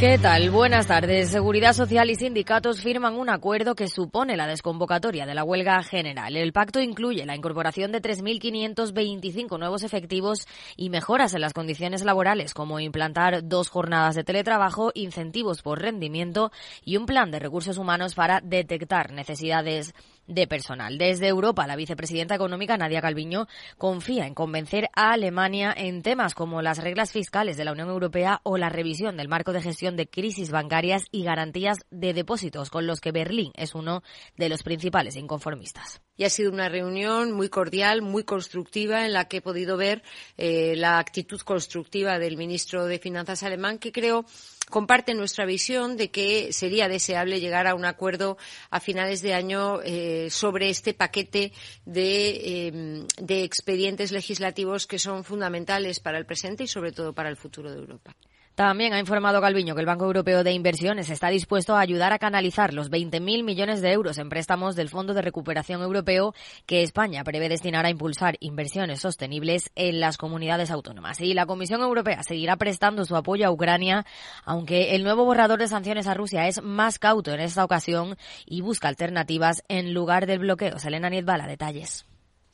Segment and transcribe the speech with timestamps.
[0.00, 0.48] ¿Qué tal?
[0.50, 1.28] Buenas tardes.
[1.28, 6.38] Seguridad Social y sindicatos firman un acuerdo que supone la desconvocatoria de la huelga general.
[6.38, 12.54] El pacto incluye la incorporación de 3.525 nuevos efectivos y mejoras en las condiciones laborales,
[12.54, 16.50] como implantar dos jornadas de teletrabajo, incentivos por rendimiento
[16.82, 19.92] y un plan de recursos humanos para detectar necesidades
[20.26, 20.98] de personal.
[20.98, 23.46] Desde Europa, la vicepresidenta económica Nadia Calviño
[23.78, 28.40] confía en convencer a Alemania en temas como las reglas fiscales de la Unión Europea
[28.42, 32.86] o la revisión del marco de gestión de crisis bancarias y garantías de depósitos, con
[32.86, 34.02] los que Berlín es uno
[34.36, 36.00] de los principales inconformistas.
[36.16, 40.02] Y ha sido una reunión muy cordial, muy constructiva, en la que he podido ver
[40.36, 44.26] eh, la actitud constructiva del ministro de Finanzas alemán, que creo
[44.70, 48.38] comparte nuestra visión de que sería deseable llegar a un acuerdo
[48.70, 51.52] a finales de año eh, sobre este paquete
[51.94, 57.36] eh, de expedientes legislativos que son fundamentales para el presente y sobre todo para el
[57.36, 58.16] futuro de Europa.
[58.54, 62.18] También ha informado Calviño que el Banco Europeo de Inversiones está dispuesto a ayudar a
[62.18, 66.34] canalizar los 20.000 millones de euros en préstamos del Fondo de Recuperación Europeo
[66.66, 71.20] que España prevé destinar a impulsar inversiones sostenibles en las comunidades autónomas.
[71.20, 74.04] Y la Comisión Europea seguirá prestando su apoyo a Ucrania,
[74.44, 78.60] aunque el nuevo borrador de sanciones a Rusia es más cauto en esta ocasión y
[78.60, 80.78] busca alternativas en lugar del bloqueo.
[80.78, 82.09] Selena Niedbala, detalles.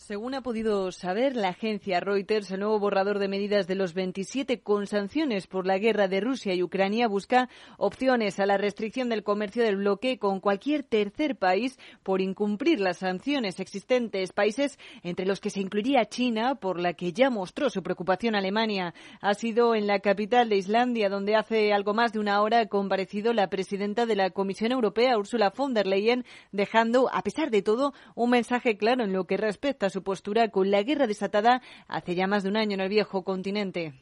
[0.06, 4.60] Según ha podido saber la agencia Reuters, el nuevo borrador de medidas de los 27
[4.60, 9.24] con sanciones por la guerra de Rusia y Ucrania busca opciones a la restricción del
[9.24, 15.40] comercio del bloque con cualquier tercer país por incumplir las sanciones existentes, países entre los
[15.40, 18.94] que se incluiría China, por la que ya mostró su preocupación Alemania.
[19.20, 22.66] Ha sido en la capital de Islandia, donde hace algo más de una hora ha
[22.66, 27.62] comparecido la presidenta de la Comisión Europea, Ursula von der Leyen, dejando, a pesar de
[27.62, 31.62] todo, un mensaje claro en lo que respecta a su postura con la guerra desatada
[31.88, 33.94] hace ya más de un año en el viejo continente.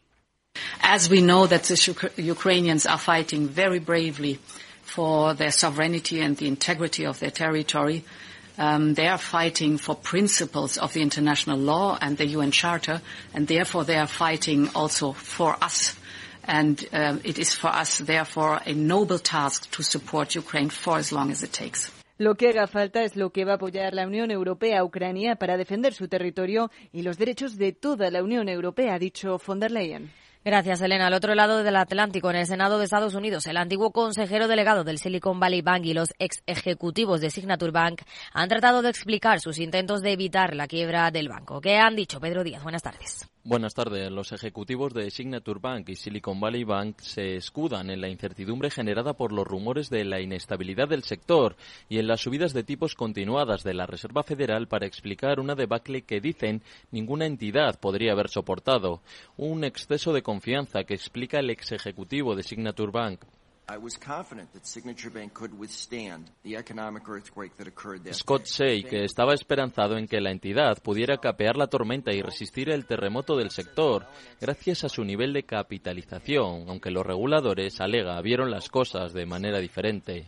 [0.83, 4.39] As we know that the Ukrainians are fighting very bravely
[4.83, 8.05] for their sovereignty and the integrity of their territory,
[8.59, 13.01] um, they are fighting for principles of the international law and the UN Charter,
[13.33, 15.95] and therefore they are fighting also for us.
[16.45, 21.11] And um, it is for us, therefore, a noble task to support Ukraine for as
[21.13, 21.91] long as it takes.
[22.17, 25.35] Lo que haga falta es lo que va a apoyar la Unión Europea a Ucrania
[25.35, 29.59] para defender su territorio y los derechos de toda la Unión Europea, ha dicho von
[29.59, 30.13] der Leyen.
[30.45, 31.07] Gracias, Elena.
[31.07, 34.85] Al otro lado del Atlántico, en el Senado de Estados Unidos, el antiguo consejero delegado
[34.85, 39.41] del Silicon Valley Bank y los ex ejecutivos de Signature Bank han tratado de explicar
[39.41, 41.61] sus intentos de evitar la quiebra del banco.
[41.61, 42.21] ¿Qué han dicho?
[42.21, 43.34] Pedro Díaz, buenas tardes.
[43.47, 44.11] Buenas tardes.
[44.11, 49.13] Los ejecutivos de Signature Bank y Silicon Valley Bank se escudan en la incertidumbre generada
[49.13, 51.55] por los rumores de la inestabilidad del sector
[51.91, 56.05] y en las subidas de tipos continuadas de la Reserva Federal para explicar una debacle
[56.05, 59.03] que dicen ninguna entidad podría haber soportado.
[59.37, 63.21] Un exceso de confianza que explica el ex ejecutivo de Signature Bank.
[68.13, 72.69] Scott Shea, que estaba esperanzado en que la entidad pudiera capear la tormenta y resistir
[72.69, 74.07] el terremoto del sector,
[74.39, 79.59] gracias a su nivel de capitalización, aunque los reguladores, alega, vieron las cosas de manera
[79.61, 80.27] diferente.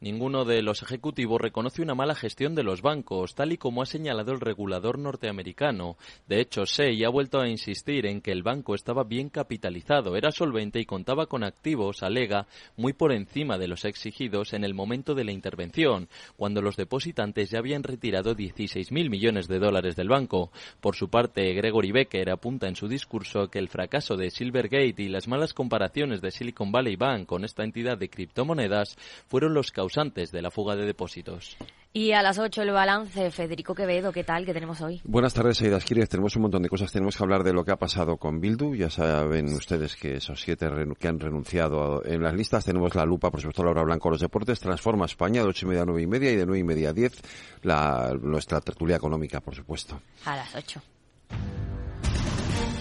[0.00, 3.86] Ninguno de los ejecutivos reconoce una mala gestión de los bancos, tal y como ha
[3.86, 5.96] señalado el regulador norteamericano.
[6.28, 10.32] De hecho, Shea ha vuelto a insistir en que el banco estaba bien capitalizado, era
[10.32, 12.46] solvente y contaba con activos, alega,
[12.76, 17.50] muy por encima de los exigidos en el momento de la intervención, cuando los depositantes
[17.50, 20.52] ya habían retirado 16.000 millones de dólares del banco.
[20.80, 25.08] Por su parte, Gregory Becker apunta en su discurso que el fracaso de Silvergate y
[25.08, 28.96] las malas comparaciones de Silicon Valley Bank con esta entidad de criptomonedas
[29.26, 31.56] fueron los causantes de la fuga de depósitos.
[31.92, 33.30] Y a las 8 el balance.
[33.30, 34.44] Federico Quevedo, ¿qué tal?
[34.44, 35.00] ¿Qué tenemos hoy?
[35.04, 36.08] Buenas tardes, Aida Esquires.
[36.08, 36.92] Tenemos un montón de cosas.
[36.92, 38.74] Tenemos que hablar de lo que ha pasado con Bildu.
[38.74, 42.64] Ya saben ustedes que esos siete que han renunciado en las listas.
[42.64, 44.60] Tenemos la lupa, por supuesto, Laura Blanco, los deportes.
[44.60, 46.90] Transforma España de ocho y media a nueve y media y de nueve y media
[46.90, 47.22] a diez
[47.62, 50.00] la, nuestra tertulia económica, por supuesto.
[50.26, 50.82] A las 8.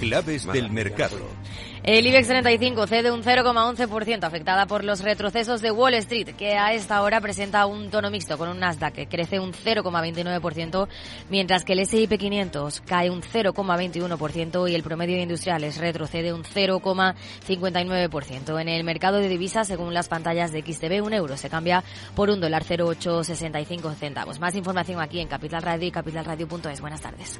[0.01, 1.17] Claves del mercado.
[1.85, 6.73] El IBEX 35 cede un 0,11%, afectada por los retrocesos de Wall Street, que a
[6.73, 10.87] esta hora presenta un tono mixto con un Nasdaq que crece un 0,29%,
[11.29, 16.43] mientras que el S&P 500 cae un 0,21% y el promedio de industriales retrocede un
[16.43, 18.59] 0,59%.
[18.59, 21.83] En el mercado de divisas, según las pantallas de XTB, un euro se cambia
[22.15, 24.39] por un dólar 0,865 centavos.
[24.39, 26.81] Más información aquí en Capital Radio y capitalradio.es.
[26.81, 27.39] Buenas tardes.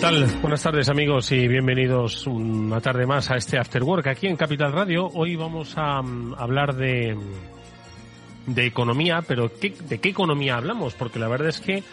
[0.00, 4.72] Buenas tardes amigos y bienvenidos una tarde más a este After Work aquí en Capital
[4.72, 5.06] Radio.
[5.12, 7.18] Hoy vamos a mm, hablar de,
[8.46, 10.94] de economía, pero ¿qué- ¿de qué economía hablamos?
[10.94, 11.84] Porque la verdad es que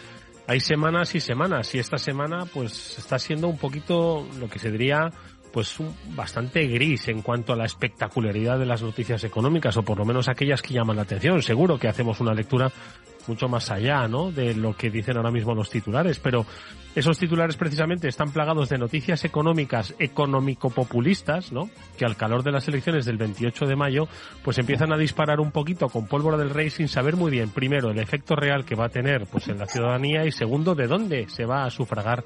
[0.46, 4.70] hay semanas y semanas y esta semana pues está siendo un poquito lo que se
[4.72, 5.12] diría
[5.52, 9.98] pues un- bastante gris en cuanto a la espectacularidad de las noticias económicas o por
[9.98, 11.42] lo menos aquellas que llaman la atención.
[11.42, 12.72] Seguro que hacemos una lectura
[13.28, 14.32] mucho más allá, ¿no?
[14.32, 16.46] De lo que dicen ahora mismo los titulares, pero
[16.94, 21.70] esos titulares precisamente están plagados de noticias económicas económico-populistas, ¿no?
[21.96, 24.08] Que al calor de las elecciones del 28 de mayo,
[24.42, 27.90] pues empiezan a disparar un poquito con pólvora del rey sin saber muy bien, primero,
[27.90, 31.28] el efecto real que va a tener, pues en la ciudadanía y segundo, de dónde
[31.28, 32.24] se va a sufragar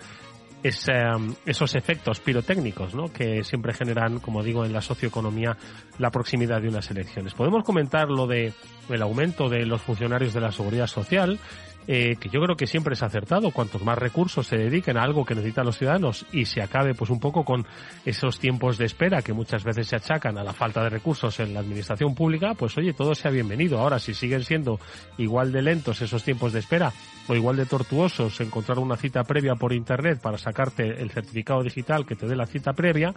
[0.62, 3.12] ese, um, esos efectos pirotécnicos, ¿no?
[3.12, 5.56] Que siempre generan, como digo, en la socioeconomía
[5.99, 7.35] la proximidad de unas elecciones.
[7.35, 8.53] Podemos comentar lo de
[8.88, 11.38] el aumento de los funcionarios de la seguridad social,
[11.87, 13.50] eh, que yo creo que siempre es acertado.
[13.50, 17.11] Cuantos más recursos se dediquen a algo que necesitan los ciudadanos y se acabe, pues
[17.11, 17.67] un poco con
[18.05, 21.55] esos tiempos de espera que muchas veces se achacan a la falta de recursos en
[21.55, 23.79] la administración pública, pues oye, todo sea bienvenido.
[23.79, 24.79] Ahora, si siguen siendo
[25.19, 26.93] igual de lentos esos tiempos de espera
[27.29, 32.06] o igual de tortuosos encontrar una cita previa por internet para sacarte el certificado digital
[32.06, 33.14] que te dé la cita previa,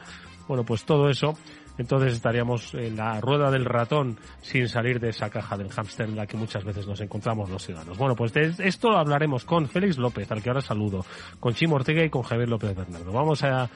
[0.48, 1.36] bueno, pues todo eso
[1.78, 6.16] entonces estaríamos en la rueda del ratón sin salir de esa caja del hámster en
[6.16, 7.98] la que muchas veces nos encontramos los ciudadanos.
[7.98, 11.06] Bueno, pues de esto hablaremos con Félix López, al que ahora saludo,
[11.40, 13.12] con Chimo Ortega y con Javier López Bernardo.
[13.12, 13.70] Vamos a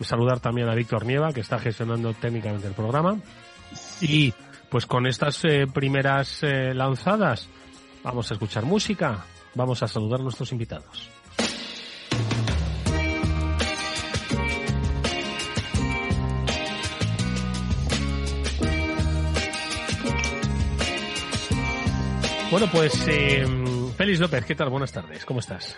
[0.00, 3.18] saludar también a Víctor Nieva, que está gestionando técnicamente el programa.
[4.00, 4.32] Y
[4.70, 7.48] pues con estas eh, primeras eh, lanzadas
[8.02, 9.24] vamos a escuchar música,
[9.54, 11.15] vamos a saludar a nuestros invitados.
[22.50, 23.44] Bueno, pues eh,
[23.96, 24.70] Félix López, ¿qué tal?
[24.70, 25.76] Buenas tardes, ¿cómo estás?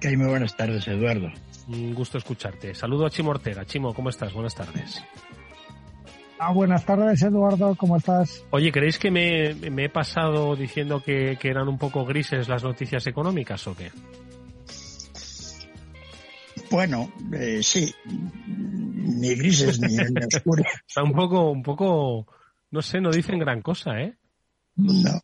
[0.00, 1.30] Que hay muy buenas tardes, Eduardo.
[1.68, 2.74] Un gusto escucharte.
[2.74, 3.64] Saludo a Chimo Ortega.
[3.64, 4.32] Chimo, ¿cómo estás?
[4.32, 5.02] Buenas tardes.
[6.40, 8.44] Ah, buenas tardes, Eduardo, ¿cómo estás?
[8.50, 12.64] Oye, ¿creéis que me, me he pasado diciendo que, que, eran un poco grises las
[12.64, 13.90] noticias económicas o qué?
[16.70, 20.66] Bueno, eh, sí, ni grises ni, ni oscuras.
[20.88, 22.26] Está un poco, un poco,
[22.72, 24.17] no sé, no dicen gran cosa, ¿eh?
[24.78, 25.20] No.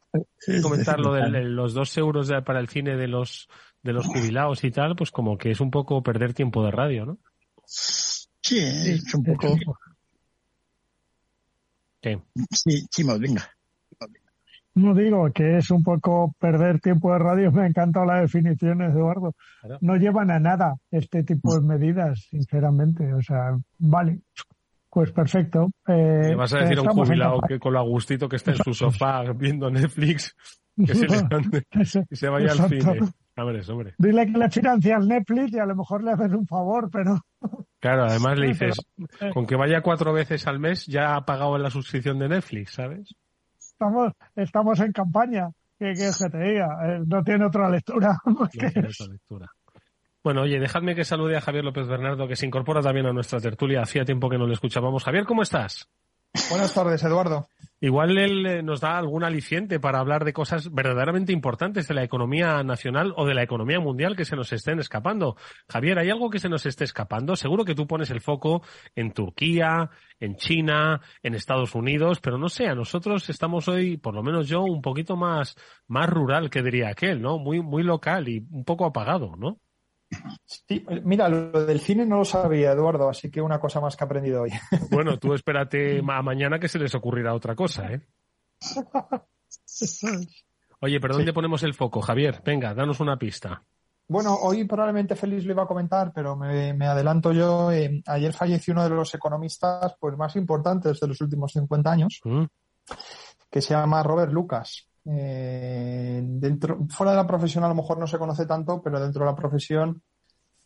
[0.63, 3.49] comentar lo de los dos euros de, para el cine de los
[3.85, 7.07] de los jubilados y tal, pues como que es un poco perder tiempo de radio,
[7.07, 7.19] ¿no?
[7.67, 9.79] Sí, es un poco.
[12.01, 12.21] ¿Qué?
[12.51, 13.49] Sí, Chimo, venga.
[14.75, 19.35] No digo que es un poco perder tiempo de radio, me encanta la definición, Eduardo.
[19.61, 19.79] Claro.
[19.81, 23.13] No llevan a nada este tipo de medidas, sinceramente.
[23.15, 24.21] O sea, vale,
[24.95, 25.67] pues perfecto.
[25.89, 28.59] Eh, ¿Le vas a decir a un jubilado que con lo agustito que está en
[28.59, 30.37] su sofá viendo Netflix
[30.77, 31.65] que se levante
[32.09, 33.01] y se vaya al cine?
[33.37, 33.95] Hombre, hombre.
[33.99, 37.19] Dile que le financias Netflix y a lo mejor le haces un favor, pero...
[37.81, 38.77] Claro, además le dices,
[39.33, 43.13] con que vaya cuatro veces al mes ya ha pagado la suscripción de Netflix, ¿sabes?
[43.59, 45.49] Estamos, estamos en campaña.
[45.77, 46.69] ¿Qué quieres que te diga?
[46.87, 48.17] Eh, no tiene otra lectura.
[48.27, 49.51] No tiene otra lectura.
[50.25, 53.41] Bueno, oye, dejadme que salude a Javier López Bernardo, que se incorpora también a nuestra
[53.41, 53.83] tertulia.
[53.83, 55.05] Hacía tiempo que no le escuchábamos.
[55.05, 55.91] Javier, ¿cómo estás?
[56.49, 57.47] Buenas tardes, Eduardo.
[57.79, 62.03] Igual él eh, nos da algún aliciente para hablar de cosas verdaderamente importantes de la
[62.03, 65.37] economía nacional o de la economía mundial que se nos estén escapando.
[65.69, 67.37] Javier, ¿hay algo que se nos esté escapando?
[67.37, 68.63] Seguro que tú pones el foco
[68.97, 74.15] en Turquía, en China, en Estados Unidos, pero no sé, a nosotros estamos hoy, por
[74.15, 75.55] lo menos yo, un poquito más,
[75.87, 77.39] más rural que diría aquel, ¿no?
[77.39, 79.61] Muy, muy local y un poco apagado, ¿no?
[80.45, 84.05] Sí, mira, lo del cine no lo sabía, Eduardo, así que una cosa más que
[84.05, 84.51] he aprendido hoy.
[84.91, 88.01] Bueno, tú espérate a mañana que se les ocurrirá otra cosa, ¿eh?
[90.81, 91.35] Oye, ¿pero dónde sí.
[91.35, 92.43] ponemos el foco, Javier?
[92.45, 93.63] Venga, danos una pista.
[94.07, 97.73] Bueno, hoy probablemente Félix lo iba a comentar, pero me, me adelanto yo.
[97.73, 102.21] Eh, ayer falleció uno de los economistas pues más importantes de los últimos 50 años,
[102.25, 102.45] mm.
[103.51, 104.87] que se llama Robert Lucas.
[105.07, 109.25] Eh, dentro, fuera de la profesión a lo mejor no se conoce tanto, pero dentro
[109.25, 110.03] de la profesión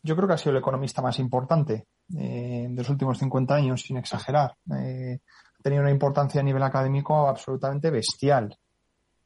[0.01, 3.81] yo creo que ha sido el economista más importante eh, de los últimos 50 años,
[3.81, 4.55] sin exagerar.
[4.77, 5.19] Eh,
[5.59, 8.57] ha tenido una importancia a nivel académico absolutamente bestial.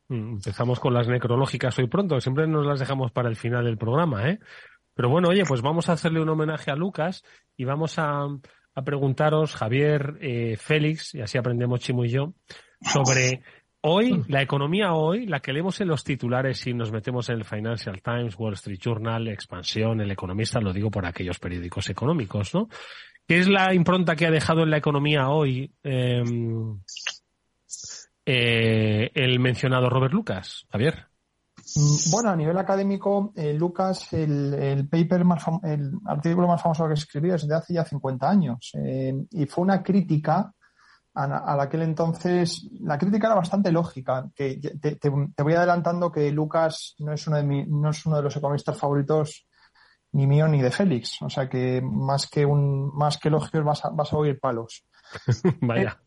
[0.08, 3.78] Mm, empezamos con las necrológicas hoy pronto, siempre nos las dejamos para el final del
[3.78, 4.40] programa, ¿eh?
[4.96, 7.24] Pero bueno, oye, pues vamos a hacerle un homenaje a Lucas
[7.58, 8.28] y vamos a,
[8.76, 10.20] a preguntaros, Javier,
[10.60, 12.34] Félix, y así aprendemos Chimo y yo,
[12.80, 13.42] sobre
[13.84, 17.46] hoy, la economía hoy, la que leemos en los titulares si nos metemos en el
[17.46, 22.68] Financial Times, Wall Street Journal, Expansión, El Economista, lo digo por aquellos periódicos económicos, ¿no?
[23.28, 26.24] ¿Qué es la impronta que ha dejado en la economía hoy eh,
[28.26, 31.08] eh, el mencionado Robert Lucas, Javier?
[31.76, 36.88] Mm, bueno, a nivel académico, eh, Lucas, el, el, paper más el artículo más famoso
[36.88, 40.54] que escribió es de hace ya 50 años eh, y fue una crítica
[41.14, 42.68] a, a, aquel entonces.
[42.80, 44.30] La crítica era bastante lógica.
[44.36, 48.06] Que te, te, te, voy adelantando que Lucas no es uno de mi, no es
[48.06, 49.48] uno de los economistas favoritos
[50.14, 51.22] ni mío ni de Félix.
[51.22, 54.86] O sea que más que un más que elogios vas a, vas a oír palos.
[55.62, 56.00] Vaya.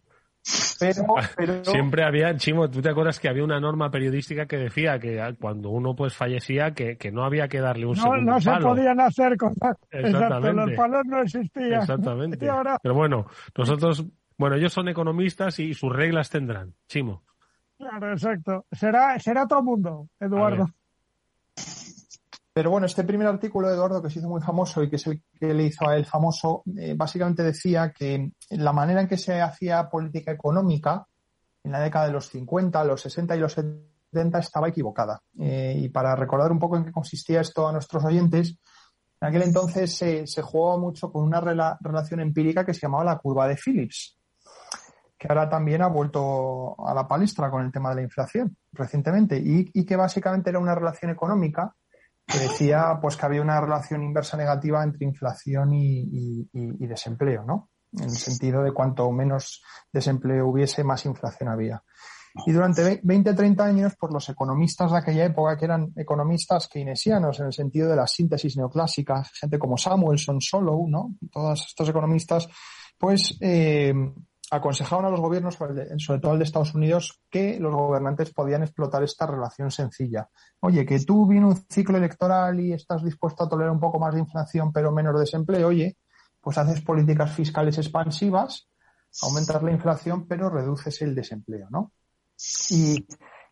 [0.78, 1.04] Pero,
[1.36, 5.34] pero, siempre había, Chimo, tú te acuerdas que había una norma periodística que decía que
[5.40, 8.50] cuando uno pues fallecía que, que no había que darle un no, segundo no se
[8.50, 8.68] palo.
[8.68, 9.76] podían hacer cosas.
[9.90, 10.08] Exactamente.
[10.10, 11.80] Exacto, los palos no existían.
[11.80, 12.48] Exactamente.
[12.48, 14.04] Ahora, Pero bueno, nosotros,
[14.38, 16.74] bueno, ellos son economistas y sus reglas tendrán.
[16.88, 17.22] Chimo.
[17.78, 18.66] claro, exacto.
[18.70, 20.68] Será, será otro mundo, Eduardo.
[22.56, 25.06] Pero bueno, este primer artículo de Eduardo, que se hizo muy famoso y que es
[25.06, 29.18] el que le hizo a él famoso, eh, básicamente decía que la manera en que
[29.18, 31.06] se hacía política económica
[31.62, 35.20] en la década de los 50, los 60 y los 70 estaba equivocada.
[35.38, 38.56] Eh, y para recordar un poco en qué consistía esto a nuestros oyentes,
[39.20, 43.04] en aquel entonces se, se jugó mucho con una rela relación empírica que se llamaba
[43.04, 44.16] la curva de Phillips,
[45.18, 49.38] que ahora también ha vuelto a la palestra con el tema de la inflación recientemente,
[49.38, 51.74] y, y que básicamente era una relación económica
[52.26, 56.48] que decía pues que había una relación inversa negativa entre inflación y,
[56.86, 57.70] desempleo, ¿no?
[57.92, 61.82] En el sentido de cuanto menos desempleo hubiese, más inflación había.
[62.44, 67.40] Y durante 20, 30 años, pues los economistas de aquella época, que eran economistas keynesianos
[67.40, 71.14] en el sentido de la síntesis neoclásica, gente como Samuelson, Solow, ¿no?
[71.32, 72.46] Todos estos economistas,
[72.98, 73.94] pues eh,
[74.50, 79.02] aconsejaban a los gobiernos, sobre todo el de Estados Unidos, que los gobernantes podían explotar
[79.02, 80.28] esta relación sencilla.
[80.60, 84.14] Oye, que tú viene un ciclo electoral y estás dispuesto a tolerar un poco más
[84.14, 85.96] de inflación pero menos desempleo, oye,
[86.40, 88.68] pues haces políticas fiscales expansivas,
[89.22, 91.92] aumentas la inflación pero reduces el desempleo, ¿no?
[92.70, 93.06] Y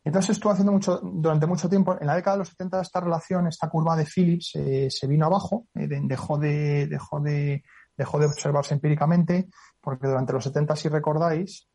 [0.04, 3.46] entonces estuvo haciendo mucho, durante mucho tiempo, en la década de los 70 esta relación,
[3.46, 7.64] esta curva de Phillips eh, se vino abajo, eh, dejó de, dejó de,
[7.96, 9.48] dejó de observarse empíricamente,
[9.84, 11.68] porque durante los 70, si recordáis,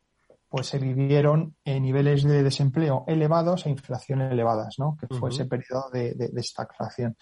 [0.48, 4.96] pues se vivieron niveles de desempleo elevados e inflación elevadas, ¿no?
[4.98, 5.34] Que fue uh -huh.
[5.34, 7.16] ese periodo de, de, de, estagflación.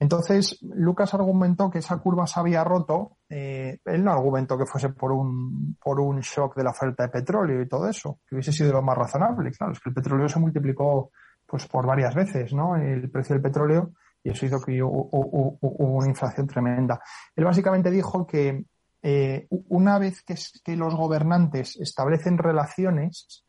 [0.00, 3.18] Entonces, Lucas argumentó que esa curva se había roto.
[3.28, 7.10] Eh, él no argumentó que fuese por un, por un shock de la oferta de
[7.10, 9.52] petróleo y todo eso, que hubiese sido lo más razonable.
[9.52, 11.10] Claro, es que el petróleo se multiplicó
[11.46, 12.74] pues por varias veces, ¿no?
[12.74, 13.92] El precio del petróleo
[14.24, 17.00] y eso hizo que hubo, hubo, hubo una inflación tremenda.
[17.36, 18.64] Él básicamente dijo que
[19.06, 20.34] eh, una vez que,
[20.76, 23.44] los gobernantes establecen relaciones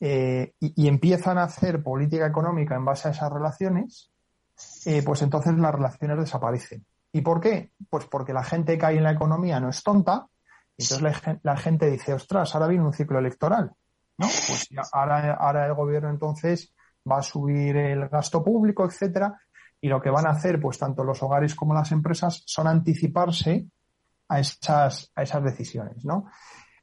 [0.00, 4.10] eh, y, empiezan a hacer política económica en base a esas relaciones,
[4.86, 6.86] eh, pues entonces las relaciones desaparecen.
[7.12, 7.72] ¿Y por qué?
[7.90, 10.26] Pues porque la gente que hay en la economía no es tonta,
[10.78, 13.70] entonces la, la gente dice, ostras, ahora viene un ciclo electoral,
[14.16, 14.26] ¿no?
[14.26, 16.72] Pues ahora, ahora el gobierno entonces
[17.10, 19.38] va a subir el gasto público, etcétera,
[19.82, 23.66] y lo que van a hacer, pues tanto los hogares como las empresas, son anticiparse
[24.28, 26.26] a esas, a esas decisiones, ¿no?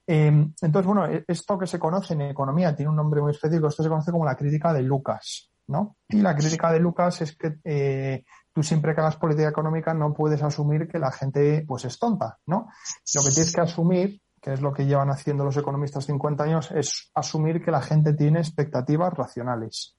[0.07, 3.83] Eh, entonces, bueno, esto que se conoce en economía tiene un nombre muy específico, esto
[3.83, 5.97] se conoce como la crítica de Lucas, ¿no?
[6.09, 8.23] Y la crítica de Lucas es que eh,
[8.53, 12.37] tú siempre que hagas política económica no puedes asumir que la gente pues es tonta,
[12.45, 12.67] ¿no?
[13.15, 16.71] Lo que tienes que asumir, que es lo que llevan haciendo los economistas 50 años,
[16.71, 19.97] es asumir que la gente tiene expectativas racionales.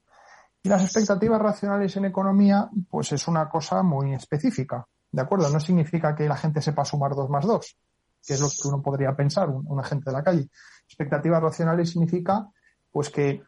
[0.62, 4.86] Y las expectativas racionales en economía, pues es una cosa muy específica.
[5.16, 5.48] ¿De acuerdo?
[5.48, 7.78] No significa que la gente sepa sumar dos más dos,
[8.22, 10.50] que es lo que uno podría pensar, un, una gente de la calle.
[10.86, 12.46] Expectativas racionales significa,
[12.92, 13.42] pues que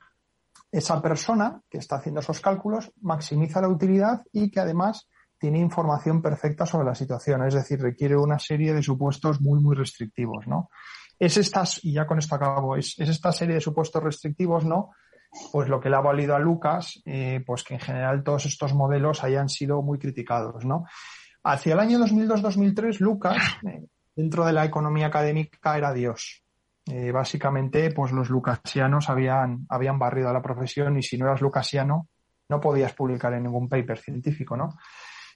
[0.73, 6.23] esa persona que está haciendo esos cálculos maximiza la utilidad y que además tiene información
[6.23, 7.47] perfecta sobre la situación.
[7.47, 10.71] Es decir, requiere una serie de supuestos muy, muy restrictivos, ¿no?
[11.19, 14.93] Es estas, y ya con esto acabo, es, es esta serie de supuestos restrictivos, ¿no?
[15.53, 18.75] pues lo que le ha valido a Lucas, eh, pues que en general todos estos
[18.75, 20.87] modelos hayan sido muy criticados, ¿no?
[21.45, 26.43] Hacia el año 2002-2003, Lucas, eh, dentro de la economía académica, era Dios.
[26.87, 31.41] Eh, básicamente, pues los lucasianos habían, habían barrido a la profesión y si no eras
[31.41, 32.09] lucasiano,
[32.49, 34.71] no podías publicar en ningún paper científico, ¿no?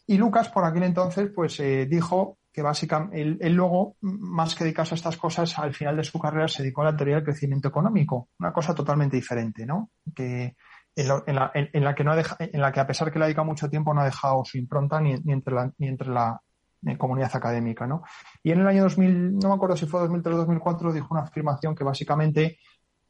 [0.06, 4.94] Y Lucas, por aquel entonces, pues eh, dijo que básicamente él, luego, más que dedicarse
[4.94, 7.68] a estas cosas, al final de su carrera se dedicó a la teoría del crecimiento
[7.68, 9.90] económico, una cosa totalmente diferente, ¿no?
[10.14, 10.56] Que
[10.96, 13.28] en, la, en, la, que no deja, en la que a pesar que le ha
[13.28, 16.40] dedicado mucho tiempo no ha dejado su impronta ni, ni entre la, ni entre la
[16.86, 18.02] eh, comunidad académica, ¿no?
[18.42, 21.22] Y en el año 2000, no me acuerdo si fue 2003 o 2004, dijo una
[21.22, 22.58] afirmación que básicamente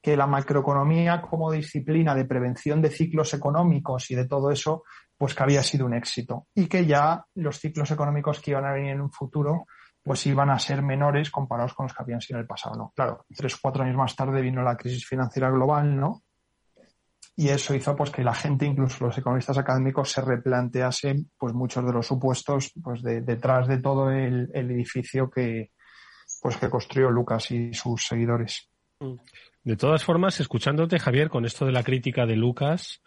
[0.01, 4.83] que la macroeconomía como disciplina de prevención de ciclos económicos y de todo eso,
[5.17, 8.73] pues que había sido un éxito y que ya los ciclos económicos que iban a
[8.73, 9.67] venir en un futuro
[10.03, 12.93] pues iban a ser menores comparados con los que habían sido en el pasado, ¿no?
[12.95, 16.23] Claro, tres o cuatro años más tarde vino la crisis financiera global, ¿no?
[17.35, 21.85] Y eso hizo pues que la gente, incluso los economistas académicos, se replanteasen pues muchos
[21.85, 25.71] de los supuestos pues detrás de todo el, el, edificio que
[26.43, 28.69] pues que construyó Lucas y sus seguidores.
[29.01, 29.15] Mm.
[29.65, 33.01] De todas formas, escuchándote, Javier, con esto de la crítica de Lucas,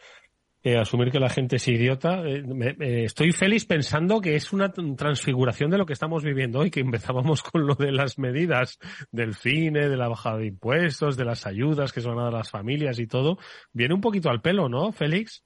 [0.66, 2.44] eh, asumir que la gente es idiota, eh,
[2.80, 6.80] eh, estoy feliz pensando que es una transfiguración de lo que estamos viviendo hoy, que
[6.80, 8.80] empezábamos con lo de las medidas
[9.12, 12.34] del cine, de la bajada de impuestos, de las ayudas que se van a dar
[12.34, 13.38] a las familias y todo.
[13.74, 15.44] Viene un poquito al pelo, ¿no, Félix?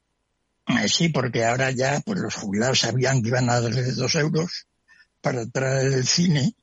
[0.87, 4.67] Sí, porque ahora ya pues los jubilados sabían que iban a darle dos euros
[5.19, 6.53] para traer el cine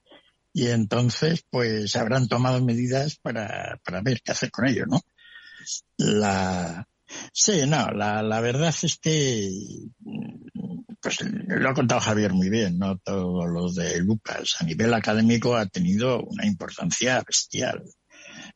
[0.54, 5.02] y entonces pues habrán tomado medidas para, para ver qué hacer con ello, ¿no?
[5.98, 6.88] La,
[7.32, 9.50] sí, no, la, la verdad es que
[11.00, 12.98] pues lo ha contado Javier muy bien, ¿no?
[12.98, 17.82] Todo lo de Lucas a nivel académico ha tenido una importancia bestial.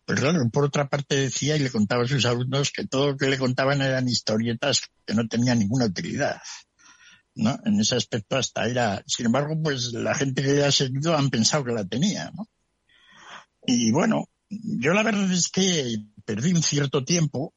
[0.05, 3.17] Pues claro, por otra parte decía y le contaba a sus alumnos que todo lo
[3.17, 6.41] que le contaban eran historietas que no tenían ninguna utilidad.
[7.37, 7.57] ¿no?
[7.65, 11.31] En ese aspecto hasta era, sin embargo, pues la gente que le ha seguido han
[11.31, 12.49] pensado que la tenía, ¿no?
[13.67, 17.55] Y bueno, yo la verdad es que perdí un cierto tiempo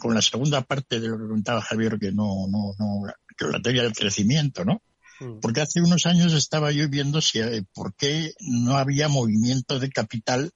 [0.00, 3.60] con la segunda parte de lo que contaba Javier, que no, no, no, que la
[3.60, 4.82] teoría del crecimiento, ¿no?
[5.20, 5.40] Mm.
[5.40, 9.90] Porque hace unos años estaba yo viendo si, eh, por qué no había movimiento de
[9.90, 10.50] capital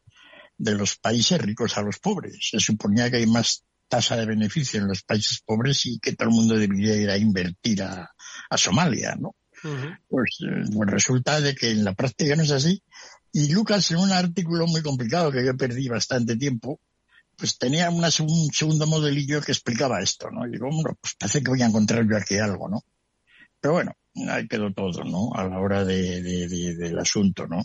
[0.57, 2.38] de los países ricos a los pobres.
[2.51, 6.29] Se suponía que hay más tasa de beneficio en los países pobres y que todo
[6.29, 8.11] el mundo debería ir a invertir a,
[8.48, 9.35] a Somalia, ¿no?
[10.09, 10.38] Pues,
[10.72, 12.83] pues, resulta de que en la práctica no es así.
[13.33, 16.81] Y Lucas, en un artículo muy complicado que yo perdí bastante tiempo,
[17.42, 18.09] pues tenía un
[18.52, 20.46] segundo modelillo que explicaba esto, ¿no?
[20.46, 22.85] Y digo, bueno, pues parece que voy a encontrar yo aquí algo, ¿no?
[23.61, 23.96] Pero bueno,
[24.28, 25.33] ahí quedó todo, ¿no?
[25.35, 27.64] A la hora de, de, de, del asunto, ¿no?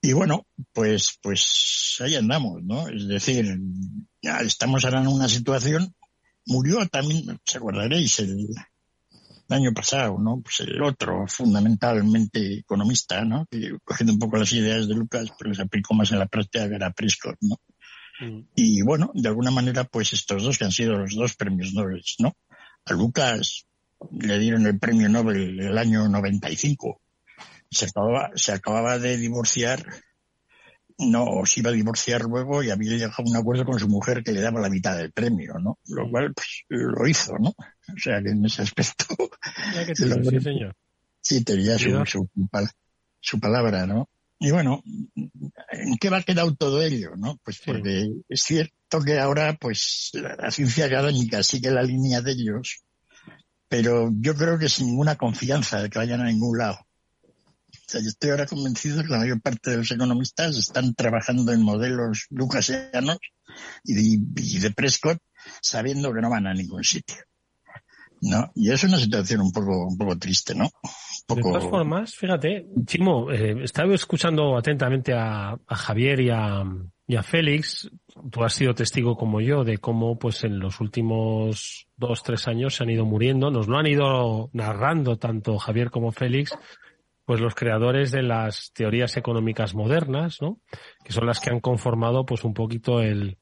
[0.00, 2.88] Y bueno, pues, pues ahí andamos, ¿no?
[2.88, 3.56] Es decir,
[4.20, 5.94] ya estamos ahora en una situación,
[6.46, 8.48] murió también, se acordaréis, el,
[9.48, 10.40] año pasado, ¿no?
[10.40, 13.46] Pues el otro, fundamentalmente economista, ¿no?
[13.48, 16.68] Que cogiendo un poco las ideas de Lucas, pero las aplicó más en la práctica
[16.68, 17.60] que era Prescott, ¿no?
[18.22, 18.46] Mm.
[18.54, 22.02] Y bueno, de alguna manera, pues estos dos que han sido los dos premios Nobel,
[22.18, 22.36] ¿no?
[22.84, 23.66] A Lucas
[24.10, 27.00] le dieron el premio Nobel el año 95.
[27.70, 29.84] Se acababa, se acababa de divorciar
[30.98, 34.22] no se iba a divorciar luego y había llegado a un acuerdo con su mujer
[34.22, 35.78] que le daba la mitad del premio, ¿no?
[35.88, 37.50] Lo cual, pues, lo hizo, ¿no?
[37.50, 39.04] O sea que en ese aspecto...
[39.94, 40.76] sí, señor.
[41.20, 42.28] Sí, tenía su, su,
[43.20, 44.08] su, palabra, ¿no?
[44.42, 44.82] Y bueno,
[45.70, 47.38] ¿en qué va a quedar todo ello, no?
[47.44, 52.82] Pues porque es cierto que ahora, pues, la ciencia académica sigue la línea de ellos,
[53.68, 56.78] pero yo creo que sin ninguna confianza de que vayan a ningún lado
[58.00, 61.62] yo estoy ahora convencido de que la mayor parte de los economistas están trabajando en
[61.62, 63.18] modelos lucasianos
[63.84, 65.18] y de, de Prescott
[65.60, 67.16] sabiendo que no van a ningún sitio.
[68.22, 68.52] ¿No?
[68.54, 70.70] Y es una situación un poco, un poco triste, ¿no?
[71.28, 76.64] De todas formas, fíjate, Chimo, eh, estaba escuchando atentamente a, Javier y a,
[77.06, 77.90] y a, Félix.
[78.30, 82.76] Tú has sido testigo como yo de cómo, pues, en los últimos dos, tres años
[82.76, 83.50] se han ido muriendo.
[83.50, 86.56] Nos lo han ido narrando tanto Javier como Félix
[87.24, 90.58] pues los creadores de las teorías económicas modernas, ¿no?
[91.04, 93.38] Que son las que han conformado pues un poquito el,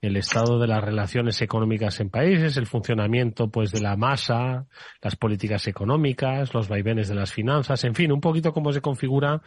[0.00, 4.66] el estado de las relaciones económicas en países, el funcionamiento pues de la masa,
[5.02, 9.42] las políticas económicas, los vaivenes de las finanzas, en fin, un poquito cómo se configura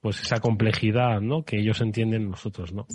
[0.00, 1.44] pues esa complejidad, ¿no?
[1.44, 2.86] Que ellos entienden nosotros, ¿no?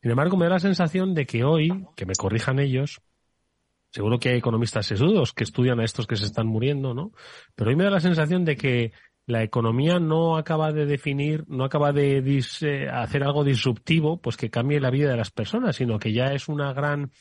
[0.00, 3.00] Sin embargo, me da la sensación de que hoy, que me corrijan ellos,
[3.90, 7.12] seguro que hay economistas sesudos que estudian a estos que se están muriendo, ¿no?
[7.56, 8.92] Pero hoy me da la sensación de que
[9.28, 12.16] la economía no acaba de definir, no acaba de
[12.62, 16.32] eh, hacer algo disruptivo, pues que cambie la vida de las personas, sino que ya
[16.32, 17.12] es una gran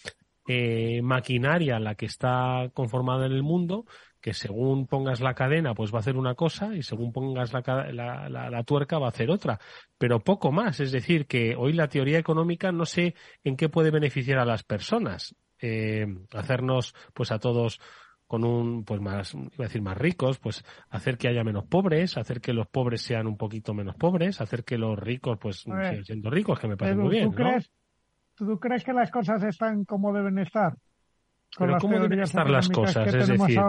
[0.47, 3.83] eh, maquinaria la que está conformada en el mundo,
[4.21, 7.61] que según pongas la cadena, pues va a hacer una cosa y según pongas la,
[7.91, 9.59] la, la, tuerca va a hacer otra.
[9.97, 10.79] Pero poco más.
[10.79, 14.63] Es decir, que hoy la teoría económica no sé en qué puede beneficiar a las
[14.63, 15.35] personas.
[15.59, 17.81] Eh, hacernos, pues a todos
[18.27, 22.17] con un, pues más, iba a decir más ricos, pues hacer que haya menos pobres,
[22.17, 26.03] hacer que los pobres sean un poquito menos pobres, hacer que los ricos pues sigan
[26.03, 27.71] siendo ricos, que me parece muy bien, ¿tú crees,
[28.37, 30.73] ¿Tú crees que las cosas están como deben estar?
[31.55, 33.13] Con pero ¿cómo deben estar las cosas?
[33.13, 33.59] Es decir,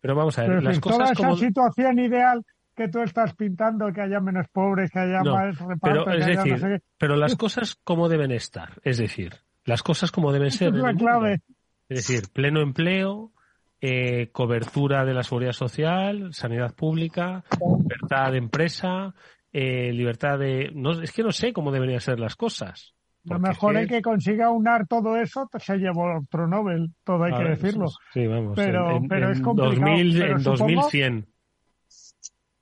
[0.00, 1.34] pero vamos a ver, las cosas toda como...
[1.34, 2.44] esa situación ideal
[2.74, 6.82] que tú estás pintando, que haya menos pobres, que haya más reparto, pero, es decir,
[6.96, 10.74] pero las cosas como deben estar, es decir, las cosas como deben ser.
[10.74, 11.40] Es la clave.
[11.88, 13.32] Es decir, pleno empleo,
[13.80, 19.14] eh, cobertura de la seguridad social, sanidad pública, libertad de empresa,
[19.52, 20.70] eh, libertad de...
[20.74, 22.94] No, es que no sé cómo deberían ser las cosas.
[23.24, 27.50] Lo mejor es que consiga unar todo eso se llevó otro Nobel, todo hay que
[27.50, 27.86] decirlo.
[28.12, 28.54] Sí, vamos.
[28.56, 29.96] Pero, pero es complicado.
[29.96, 31.26] en 2100.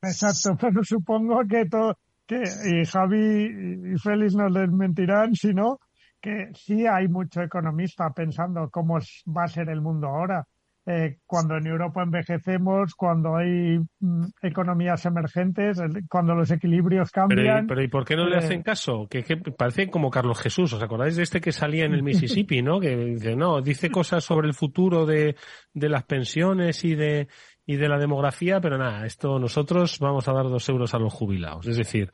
[0.02, 5.78] Exacto, pero supongo que todo, que y Javi y Félix no les mentirán, sino
[6.20, 8.98] que sí hay mucho economista pensando cómo
[9.28, 10.44] va a ser el mundo ahora.
[10.88, 17.66] Eh, cuando en Europa envejecemos, cuando hay mm, economías emergentes, cuando los equilibrios cambian.
[17.66, 19.08] Pero, ¿y por qué no le eh, hacen caso?
[19.08, 19.24] Que,
[19.58, 22.78] parece como Carlos Jesús, ¿os acordáis de este que salía en el Mississippi, no?
[22.78, 25.34] Que dice, no, dice cosas sobre el futuro de,
[25.74, 27.26] de las pensiones y de,
[27.66, 31.12] y de la demografía, pero nada, esto nosotros vamos a dar dos euros a los
[31.12, 31.66] jubilados.
[31.66, 32.12] Es decir,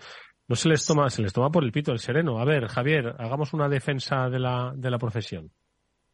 [0.49, 2.39] no se les toma, se les toma por el pito el sereno.
[2.39, 5.51] A ver, Javier, hagamos una defensa de la, de la profesión.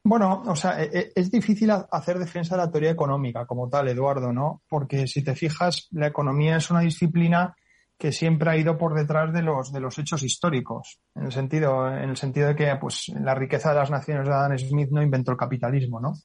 [0.09, 3.89] Bueno, o sea, e, e, es difícil hacer defensa de la teoría económica como tal,
[3.89, 4.63] Eduardo, ¿no?
[4.67, 7.55] Porque si te fijas, la economía es una disciplina
[7.99, 11.89] que siempre ha ido por detrás de los, de los hechos históricos, en el sentido,
[11.89, 15.03] en el sentido de que, pues, la riqueza de las naciones de Adam Smith no
[15.03, 16.13] inventó el capitalismo, ¿no?
[16.13, 16.17] O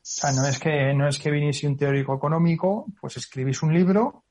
[0.00, 4.22] sea, no es que, no es que viniese un teórico económico, pues escribís un libro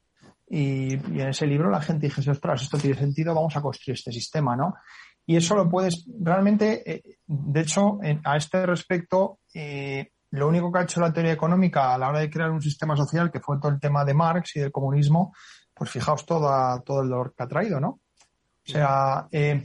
[0.47, 4.13] y, en ese libro la gente dijese, ostras, esto tiene sentido, vamos a construir este
[4.13, 4.76] sistema, ¿no?
[5.25, 10.79] Y eso lo puedes, realmente, eh, de hecho, a este respecto, eh, lo único que
[10.79, 13.60] ha hecho la teoría económica a la hora de crear un sistema social, que fue
[13.60, 15.34] todo el tema de Marx y del comunismo,
[15.73, 17.89] pues fijaos todo, todo el dolor que ha traído, ¿no?
[17.89, 19.63] O sea, eh,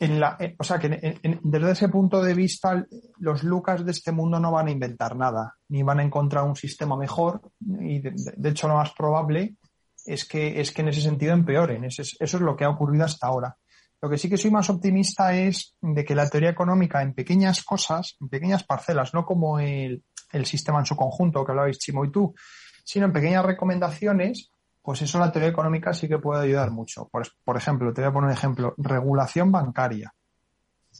[0.00, 2.84] en la, o sea que desde ese punto de vista,
[3.18, 6.56] los Lucas de este mundo no van a inventar nada, ni van a encontrar un
[6.56, 7.40] sistema mejor,
[7.80, 9.56] y de, hecho lo más probable
[10.04, 11.84] es que, es que en ese sentido empeoren.
[11.84, 13.56] eso es lo que ha ocurrido hasta ahora.
[14.02, 17.62] Lo que sí que soy más optimista es de que la teoría económica en pequeñas
[17.62, 20.02] cosas, en pequeñas parcelas, no como el,
[20.44, 22.34] sistema en su conjunto que hablabais Chimo y tú,
[22.82, 24.50] sino en pequeñas recomendaciones,
[24.82, 27.08] pues eso la teoría económica sí que puede ayudar mucho.
[27.10, 30.12] Por, ejemplo, te voy a poner un ejemplo, regulación bancaria.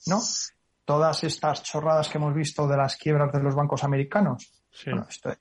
[0.06, 0.20] ¿No?
[0.84, 4.52] Todas estas chorradas que hemos visto de las quiebras de los bancos americanos.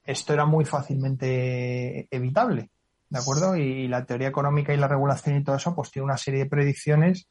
[0.04, 2.72] esto era muy fácilmente evitable.
[3.12, 3.58] ¿De acuerdo?
[3.58, 6.50] Y la teoría económica y la regulación y todo eso, pues tiene una serie de
[6.50, 7.28] predicciones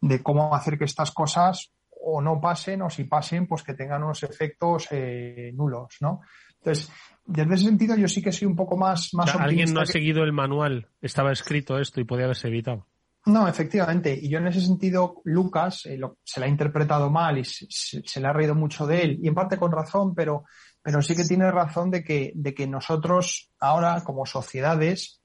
[0.00, 4.02] de cómo hacer que estas cosas o no pasen o si pasen, pues que tengan
[4.04, 6.20] unos efectos eh, nulos, ¿no?
[6.58, 6.92] Entonces,
[7.24, 10.22] desde ese sentido yo sí que soy un poco más, más Alguien no ha seguido
[10.22, 12.86] el manual, estaba escrito esto y podía haberse evitado.
[13.24, 14.18] No, efectivamente.
[14.20, 17.66] Y yo en ese sentido, Lucas eh, se le ha interpretado mal y se,
[18.04, 20.44] se, le ha reído mucho de él, y en parte con razón, pero,
[20.82, 25.21] pero sí que tiene razón de que, de que nosotros ahora, como sociedades,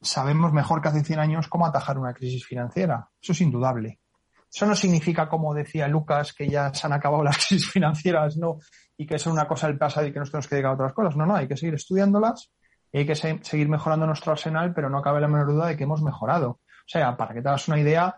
[0.00, 3.08] sabemos mejor que hace 100 años cómo atajar una crisis financiera.
[3.20, 4.00] Eso es indudable.
[4.52, 8.58] Eso no significa, como decía Lucas, que ya se han acabado las crisis financieras, no,
[8.96, 10.92] y que es una cosa del pasado y que nos tenemos que dedicar a otras
[10.92, 11.16] cosas.
[11.16, 12.50] No, no, hay que seguir estudiándolas
[12.92, 15.84] y hay que seguir mejorando nuestro arsenal, pero no cabe la menor duda de que
[15.84, 16.50] hemos mejorado.
[16.50, 18.16] O sea, para que te hagas una idea,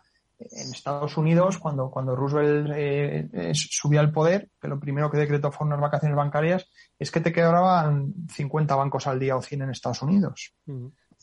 [0.51, 5.53] en Estados Unidos, cuando, cuando Roosevelt eh, subió al poder, que lo primero que decretó
[5.53, 6.68] fue unas vacaciones bancarias,
[6.99, 10.55] es que te quedaban 50 bancos al día o 100 en Estados Unidos.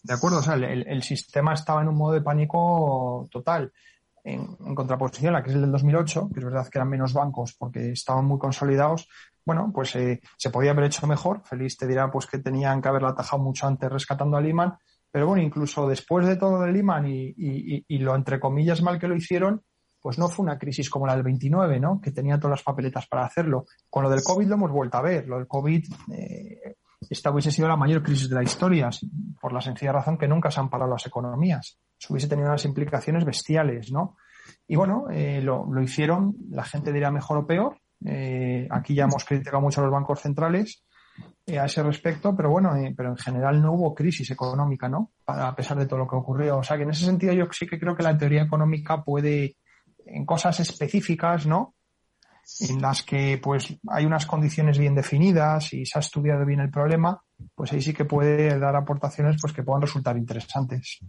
[0.03, 0.39] ¿De acuerdo?
[0.39, 3.71] O sea, el, sistema estaba en un modo de pánico total.
[4.23, 7.91] En, contraposición a la crisis del 2008, que es verdad que eran menos bancos porque
[7.91, 9.07] estaban muy consolidados,
[9.45, 11.41] bueno, pues eh, se podía haber hecho mejor.
[11.43, 14.77] Feliz te dirá pues que tenían que haberla atajado mucho antes rescatando a Lehman,
[15.11, 19.07] pero bueno, incluso después de todo de Lehman y, y, lo entre comillas mal que
[19.07, 19.63] lo hicieron,
[19.99, 21.99] pues no fue una crisis como la del 29, ¿no?
[21.99, 23.65] Que tenía todas las papeletas para hacerlo.
[23.89, 25.27] Con lo del COVID lo hemos vuelto a ver.
[25.27, 26.75] Lo del COVID eh,
[27.07, 28.89] esta hubiese sido la mayor crisis de la historia,
[29.39, 31.79] por la sencilla razón que nunca se han parado las economías.
[31.99, 34.17] Eso hubiese tenido unas implicaciones bestiales, ¿no?
[34.67, 37.77] Y bueno, eh, lo, hicieron, la gente dirá mejor o peor.
[38.05, 40.83] Eh, aquí ya hemos criticado mucho a los bancos centrales
[41.45, 45.11] eh, a ese respecto, pero bueno, pero en general no hubo crisis económica, ¿no?
[45.25, 46.57] A pesar de todo lo que ocurrió.
[46.57, 49.57] O sea que en ese sentido yo sí que creo que la teoría económica puede,
[50.05, 51.75] en cosas específicas, ¿no?
[52.59, 56.69] En las que pues hay unas condiciones bien definidas y se ha estudiado bien el
[56.69, 57.23] problema,
[57.55, 60.99] pues ahí sí que puede dar aportaciones pues que puedan resultar interesantes.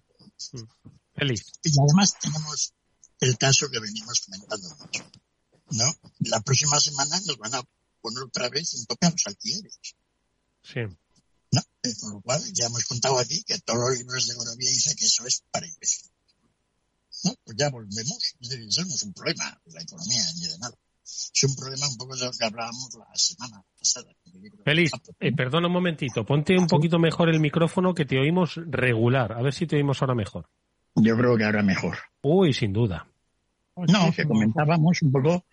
[1.15, 1.45] Feliz.
[1.63, 2.75] Y además tenemos
[3.21, 5.05] el caso que venimos comentando mucho.
[5.73, 5.85] ¿no?
[6.21, 7.63] La próxima semana nos van a
[8.01, 9.79] poner otra vez en tope a los alquileres.
[10.63, 10.81] Sí.
[11.53, 11.61] ¿No?
[11.83, 14.97] Eh, con lo cual, ya hemos contado aquí que todos los libros de economía dicen
[14.97, 16.13] que eso es para imbéciles.
[17.25, 17.35] ¿No?
[17.45, 18.35] Pues ya volvemos.
[18.41, 20.77] Es decir, eso no es un problema de la economía ni de nada.
[21.35, 24.13] Es un problema un poco de lo que hablábamos la semana pasada.
[24.65, 26.25] Feliz, eh, perdona un momentito.
[26.25, 29.33] Ponte un poquito mejor el micrófono que te oímos regular.
[29.33, 30.49] A ver si te oímos ahora mejor.
[30.97, 31.99] Yo creo que ahora mejor.
[32.23, 33.07] Uy, sin duda.
[33.77, 35.45] No, que comentábamos un poco,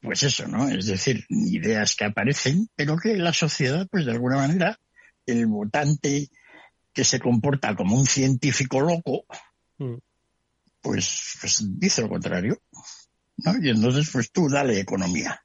[0.00, 0.68] pues eso, ¿no?
[0.68, 4.78] Es decir, ideas que aparecen, pero que la sociedad, pues de alguna manera,
[5.26, 6.28] el votante
[6.92, 9.24] que se comporta como un científico loco,
[9.78, 9.96] Mm.
[10.80, 12.60] pues, pues dice lo contrario.
[13.38, 13.54] ¿No?
[13.62, 15.40] Y entonces, pues tú dale economía.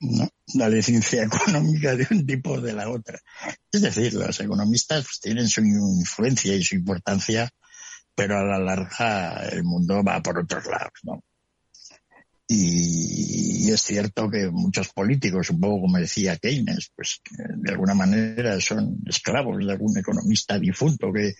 [0.00, 0.28] ¿no?
[0.54, 3.18] Dale ciencia económica de un tipo o de la otra.
[3.70, 7.50] Es decir, los economistas pues, tienen su influencia y su importancia,
[8.14, 11.22] pero a la larga el mundo va por otros lados, ¿no?
[12.48, 18.60] Y, es cierto que muchos políticos, un poco como decía Keynes, pues de alguna manera
[18.60, 21.32] son esclavos de algún economista difunto que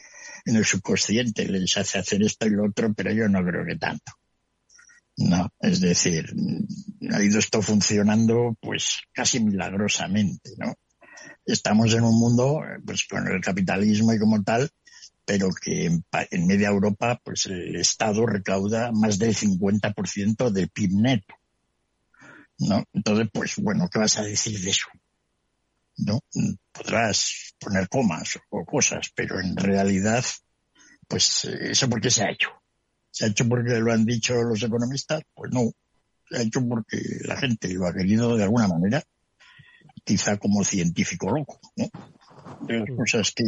[0.46, 3.76] en el subconsciente les hace hacer esto y lo otro, pero yo no creo que
[3.76, 4.12] tanto.
[5.16, 6.34] No, es decir,
[7.10, 10.74] ha ido esto funcionando pues casi milagrosamente, ¿no?
[11.44, 14.70] Estamos en un mundo pues con el capitalismo y como tal,
[15.24, 20.92] pero que en, en media Europa pues el Estado recauda más del 50% del PIB
[20.94, 21.34] neto,
[22.58, 22.84] ¿no?
[22.92, 24.88] Entonces, pues bueno, ¿qué vas a decir de eso?
[25.98, 26.20] ¿No?
[26.72, 30.24] Podrás poner comas o cosas, pero en realidad,
[31.06, 32.61] pues eso porque se ha hecho.
[33.12, 35.22] ¿Se ha hecho porque lo han dicho los economistas?
[35.34, 35.70] Pues no.
[36.28, 39.02] Se ha hecho porque la gente lo ha querido de alguna manera,
[40.02, 41.90] quizá como científico loco, ¿no?
[42.66, 43.44] De las cosas que...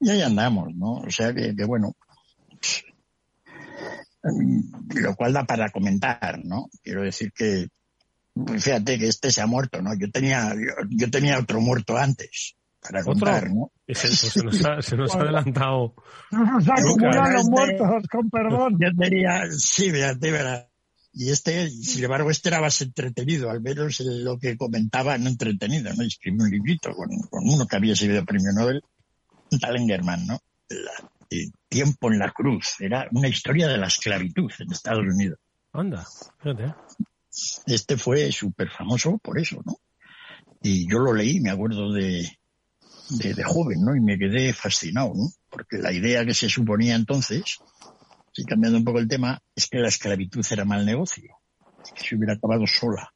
[0.00, 0.94] Y ahí andamos, ¿no?
[0.94, 1.94] O sea que, que bueno,
[4.94, 6.68] lo cual da para comentar, ¿no?
[6.82, 7.68] Quiero decir que,
[8.58, 9.96] fíjate que este se ha muerto, ¿no?
[9.96, 12.56] Yo tenía, yo, yo tenía otro muerto antes
[12.90, 13.70] para contar, ¿no?
[13.86, 15.94] Ese- pues se, nos ha, se nos ha adelantado.
[16.30, 18.78] Nos acumulan los Este- muertos, con perdón.
[18.80, 20.68] Yo tenía, sí, fíjate, verá.
[21.12, 25.28] Y este, sin embargo, este era más entretenido, al menos en lo que comentaba, no
[25.28, 26.02] entretenido, ¿no?
[26.02, 28.82] Escribí un librito con, con uno que había sido premio Nobel,
[29.50, 30.38] un tal Engerman, ¿no?
[30.68, 32.74] La- el tiempo en la cruz.
[32.80, 35.38] Era una historia de la esclavitud en Estados Unidos.
[35.72, 36.06] Anda,
[36.42, 36.74] fíjate.
[37.66, 39.76] Este fue súper famoso por eso, ¿no?
[40.62, 42.26] Y yo lo leí, me acuerdo de,
[43.10, 43.94] de, joven, ¿no?
[43.94, 45.28] Y me quedé fascinado, ¿no?
[45.48, 47.58] Porque la idea que se suponía entonces,
[48.32, 51.36] sí, cambiando un poco el tema, es que la esclavitud era mal negocio,
[51.94, 53.12] que se hubiera acabado sola.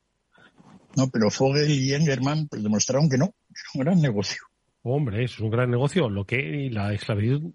[0.96, 4.42] No, pero Fogel y Engerman pues demostraron que no, era un gran negocio.
[4.83, 6.09] Hombre, es un gran negocio.
[6.09, 7.53] Lo que y la esclavitud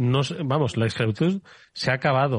[0.00, 1.42] no vamos, la esclavitud
[1.74, 2.38] se ha acabado,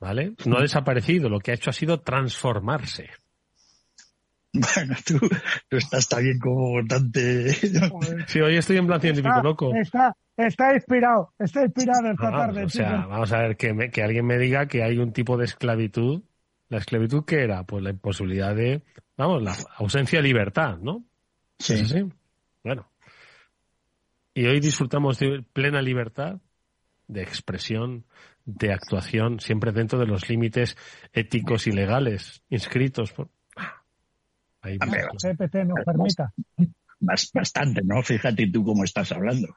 [0.00, 0.34] ¿vale?
[0.46, 3.10] No ha desaparecido, lo que ha hecho ha sido transformarse.
[4.52, 5.18] Bueno, tú,
[5.68, 7.52] tú estás también como votante.
[8.26, 9.74] Sí, hoy estoy en plan científico Está, loco.
[9.74, 12.64] está, está inspirado, está inspirado esta Ah, tarde.
[12.64, 13.08] o sea, chico.
[13.08, 16.22] vamos a ver, que, me- que alguien me diga que hay un tipo de esclavitud.
[16.68, 17.64] ¿La esclavitud qué era?
[17.64, 18.82] Pues la imposibilidad de,
[19.16, 21.04] vamos, la ausencia de libertad, ¿no?
[21.58, 21.74] Sí.
[21.74, 22.04] ¿Es así?
[22.62, 22.90] Bueno.
[24.34, 26.40] Y hoy disfrutamos de plena libertad
[27.08, 28.04] de expresión,
[28.46, 30.76] de actuación, siempre dentro de los límites
[31.12, 33.12] éticos y legales inscritos.
[33.12, 33.28] Por...
[34.62, 35.02] Ahí Hombre.
[35.18, 36.32] CPT nos permita.
[37.00, 38.02] Bas- Bastante, ¿no?
[38.02, 39.48] Fíjate tú cómo estás hablando.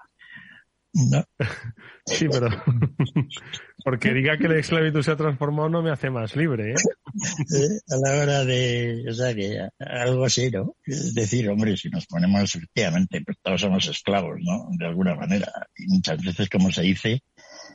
[0.94, 1.24] ¿No?
[2.08, 2.48] Sí, pero
[3.84, 6.76] porque diga que la esclavitud se ha transformado no me hace más libre, ¿eh?
[7.56, 7.80] ¿Eh?
[7.90, 10.76] A la hora de, o sea, que algo así, ¿no?
[10.86, 14.68] Es decir, hombre, si nos ponemos efectivamente, pues todos somos esclavos, ¿no?
[14.78, 15.52] De alguna manera.
[15.76, 17.24] Y muchas veces, como se dice,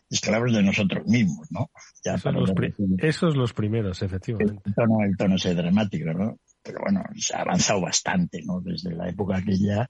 [0.09, 1.71] esclavos de nosotros mismos, ¿no?
[2.05, 4.63] Ya Esos, para los pri- esos los primeros, efectivamente.
[4.65, 6.39] el tono, el tono ese dramático, ¿no?
[6.63, 8.61] Pero bueno, se ha avanzado bastante, ¿no?
[8.61, 9.89] Desde la época aquella.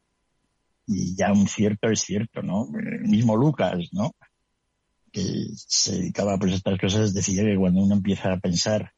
[0.87, 2.69] Y ya un cierto es cierto, ¿no?
[2.75, 4.13] El mismo Lucas, ¿no?
[5.13, 8.93] Que se dedicaba pues a estas cosas, decía que cuando uno empieza a pensar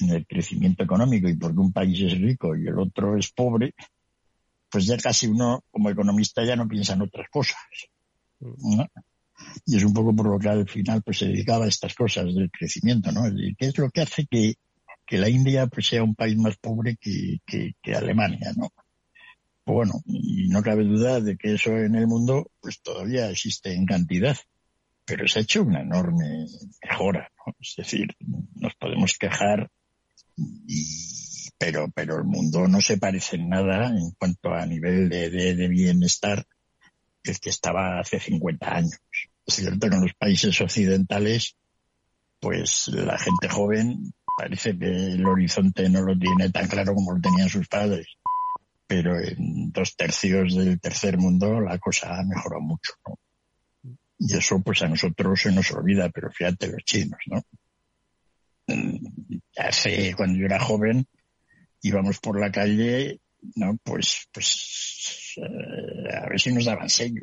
[0.00, 3.74] en el crecimiento económico y porque un país es rico y el otro es pobre,
[4.70, 7.58] pues ya casi uno como economista ya no piensa en otras cosas.
[8.40, 8.86] ¿no?
[9.66, 12.26] Y es un poco por lo que al final pues se dedicaba a estas cosas
[12.26, 13.26] del crecimiento, ¿no?
[13.26, 14.54] Es decir, ¿Qué es lo que hace que,
[15.06, 18.72] que la India pues sea un país más pobre que, que, Alemania, ¿no?
[19.64, 23.74] Pues bueno, y no cabe duda de que eso en el mundo pues todavía existe
[23.74, 24.36] en cantidad,
[25.04, 26.46] pero se ha hecho una enorme
[26.82, 27.54] mejora, ¿no?
[27.60, 28.08] Es decir,
[28.54, 29.70] nos podemos quejar
[31.58, 35.68] pero, pero el mundo no se parece en nada en cuanto a nivel de, de,
[35.68, 36.44] bienestar
[37.22, 39.00] el que estaba hace 50 años.
[39.46, 41.56] Es cierto que en los países occidentales,
[42.40, 47.20] pues la gente joven parece que el horizonte no lo tiene tan claro como lo
[47.20, 48.06] tenían sus padres.
[48.86, 53.18] Pero en dos tercios del tercer mundo la cosa ha mejorado mucho, ¿no?
[54.18, 57.42] Y eso pues a nosotros se nos olvida, pero fíjate los chinos, ¿no?
[58.66, 61.06] Mm, hace, cuando yo era joven,
[61.82, 63.20] íbamos por la calle,
[63.56, 63.76] ¿no?
[63.82, 67.22] Pues, pues, eh, a ver si nos daban sello,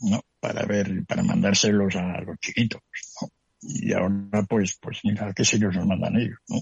[0.00, 0.22] ¿no?
[0.40, 2.80] Para ver, para mandárselos a los chiquitos,
[3.20, 3.28] ¿no?
[3.68, 6.60] Y ahora, pues, pues mira, qué sellos nos mandan ellos, ¿no?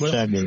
[0.00, 0.44] o sea que...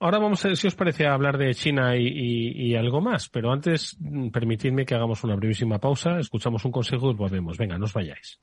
[0.00, 3.28] Ahora vamos a ver si os parece hablar de China y, y, y, algo más,
[3.28, 7.58] pero antes mm, permitidme que hagamos una brevísima pausa, escuchamos un consejo y volvemos.
[7.58, 8.38] Venga, no os vayáis.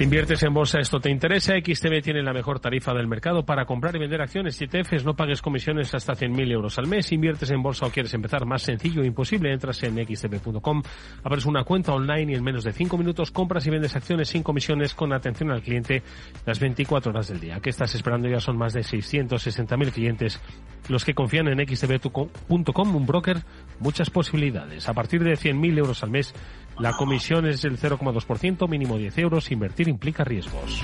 [0.00, 1.52] Si inviertes en bolsa, esto te interesa.
[1.62, 5.04] XTB tiene la mejor tarifa del mercado para comprar y vender acciones y ETFs.
[5.04, 7.04] No pagues comisiones hasta 100.000 euros al mes.
[7.04, 10.82] Si inviertes en bolsa o quieres empezar más sencillo imposible, entras en xtb.com,
[11.22, 14.42] abres una cuenta online y en menos de 5 minutos compras y vendes acciones sin
[14.42, 16.02] comisiones con atención al cliente
[16.46, 17.60] las 24 horas del día.
[17.60, 18.26] ¿Qué estás esperando?
[18.26, 20.40] Ya son más de 660.000 clientes
[20.88, 23.42] los que confían en xtb.com, un broker,
[23.78, 24.88] muchas posibilidades.
[24.88, 26.34] A partir de 100.000 euros al mes,
[26.80, 29.50] la comisión es del 0,2%, mínimo 10 euros.
[29.50, 30.82] Invertir implica riesgos.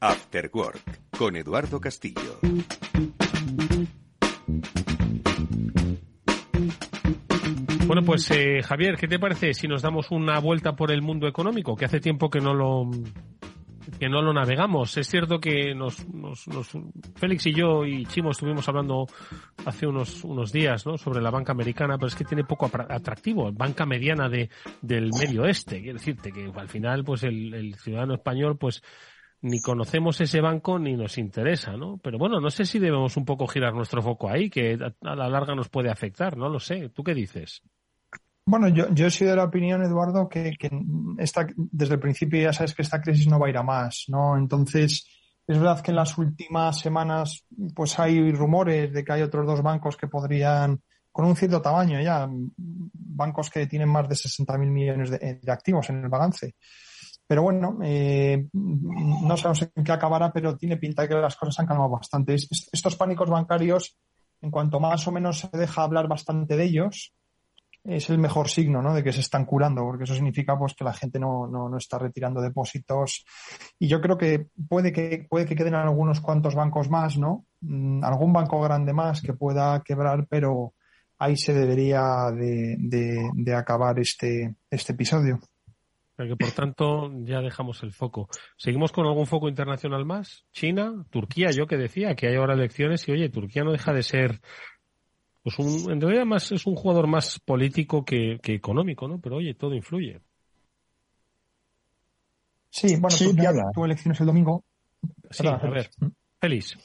[0.00, 2.38] After Work con Eduardo Castillo.
[7.86, 11.28] Bueno, pues eh, Javier, ¿qué te parece si nos damos una vuelta por el mundo
[11.28, 11.76] económico?
[11.76, 12.90] Que hace tiempo que no lo
[13.98, 14.96] que no lo navegamos.
[14.96, 16.44] Es cierto que nos, nos,
[17.16, 19.06] Félix y yo y Chimo estuvimos hablando
[19.64, 20.98] hace unos, unos días ¿no?
[20.98, 23.50] sobre la banca americana, pero es que tiene poco atractivo.
[23.52, 24.50] Banca mediana de,
[24.82, 25.80] del medio oeste.
[25.80, 28.82] Quiero decirte que al final, pues el, el ciudadano español, pues
[29.44, 31.98] ni conocemos ese banco ni nos interesa, ¿no?
[32.02, 35.28] Pero bueno, no sé si debemos un poco girar nuestro foco ahí, que a la
[35.28, 36.88] larga nos puede afectar, no lo sé.
[36.88, 37.62] ¿Tú qué dices?
[38.46, 40.54] Bueno, yo, yo he sido de la opinión, Eduardo, que,
[41.18, 44.04] esta, desde el principio ya sabes que esta crisis no va a ir a más,
[44.08, 44.36] ¿no?
[44.36, 45.06] Entonces,
[45.46, 49.62] es verdad que en las últimas semanas, pues hay rumores de que hay otros dos
[49.62, 50.80] bancos que podrían,
[51.10, 56.04] con un cierto tamaño ya, bancos que tienen más de 60.000 millones de, activos en
[56.04, 56.54] el balance.
[57.26, 61.60] Pero bueno, eh, no sabemos en qué acabará, pero tiene pinta de que las cosas
[61.60, 62.34] han calmado bastante.
[62.34, 63.96] Estos pánicos bancarios,
[64.42, 67.14] en cuanto más o menos se deja hablar bastante de ellos,
[67.84, 68.94] es el mejor signo, ¿no?
[68.94, 71.76] De que se están curando, porque eso significa pues que la gente no, no, no
[71.76, 73.24] está retirando depósitos.
[73.78, 77.44] Y yo creo que puede que, puede que queden algunos cuantos bancos más, ¿no?
[77.60, 80.72] Mm, algún banco grande más que pueda quebrar, pero
[81.18, 85.40] ahí se debería de, de, de acabar este, este episodio.
[86.16, 88.28] Que por tanto ya dejamos el foco.
[88.56, 90.46] ¿Seguimos con algún foco internacional más?
[90.52, 94.04] China, Turquía, yo que decía que hay ahora elecciones y oye, Turquía no deja de
[94.04, 94.40] ser
[95.44, 99.20] pues un, en realidad más es un jugador más político que, que económico, ¿no?
[99.20, 100.22] Pero oye, todo influye.
[102.70, 104.64] Sí, bueno, tú ya tu elecciones el domingo.
[105.30, 105.90] Sí, a ver,
[106.40, 106.76] feliz.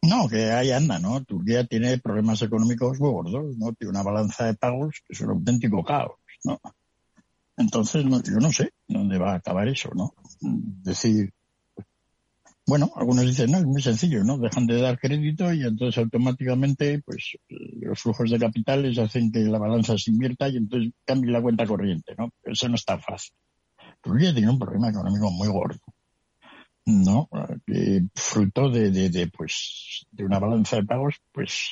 [0.00, 1.22] No, que ahí anda, ¿no?
[1.22, 3.74] Turquía tiene problemas económicos muy gordos, ¿no?
[3.74, 6.58] Tiene una balanza de pagos que es un auténtico caos, ¿no?
[7.58, 10.14] Entonces, yo no sé dónde va a acabar eso, ¿no?
[10.40, 11.30] Decir,
[12.68, 14.36] bueno, algunos dicen, no, es muy sencillo, ¿no?
[14.36, 17.38] Dejan de dar crédito y entonces automáticamente, pues,
[17.80, 21.66] los flujos de capitales hacen que la balanza se invierta y entonces cambie la cuenta
[21.66, 22.30] corriente, ¿no?
[22.44, 23.32] Eso no es tan fácil.
[24.02, 25.80] Turquía tiene un problema económico muy gordo,
[26.84, 27.30] ¿no?
[28.14, 31.70] fruto de, de, de, pues, de una balanza de pagos, pues,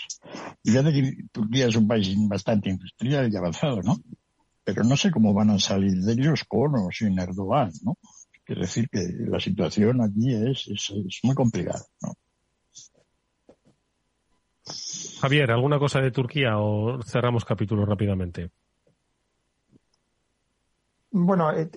[0.64, 3.98] fíjate que Turquía es un país bastante industrial y avanzado, ¿no?
[4.64, 7.98] Pero no sé cómo van a salir de ellos con o sin Erdogan, ¿no?
[8.46, 11.82] Quiere decir que la situación aquí es, es, muy complicada.
[12.00, 12.12] ¿no?
[15.20, 18.52] Javier, ¿alguna cosa de Turquía o cerramos capítulo rápidamente?
[21.10, 21.68] Bueno, eh,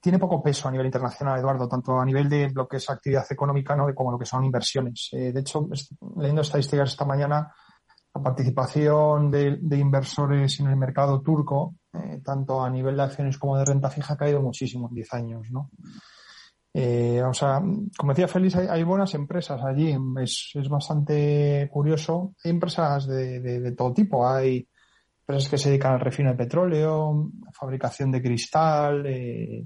[0.00, 3.26] tiene poco peso a nivel internacional, Eduardo, tanto a nivel de lo que es actividad
[3.30, 3.94] económica ¿no?
[3.94, 5.10] como lo que son inversiones.
[5.12, 5.68] Eh, de hecho,
[6.16, 7.54] leyendo estadísticas esta mañana,
[8.12, 13.56] la participación de, inversores en el mercado turco, eh, tanto a nivel de acciones como
[13.56, 15.70] de renta fija, ha caído muchísimo en 10 años, ¿no?
[16.78, 17.62] Eh, o sea,
[17.96, 19.96] como decía Félix, hay, buenas empresas allí.
[20.22, 22.34] Es, es bastante curioso.
[22.44, 24.28] Hay empresas de, de, todo tipo.
[24.28, 24.68] Hay
[25.20, 29.06] empresas que se dedican al refino de petróleo, fabricación de cristal.
[29.06, 29.64] Eh,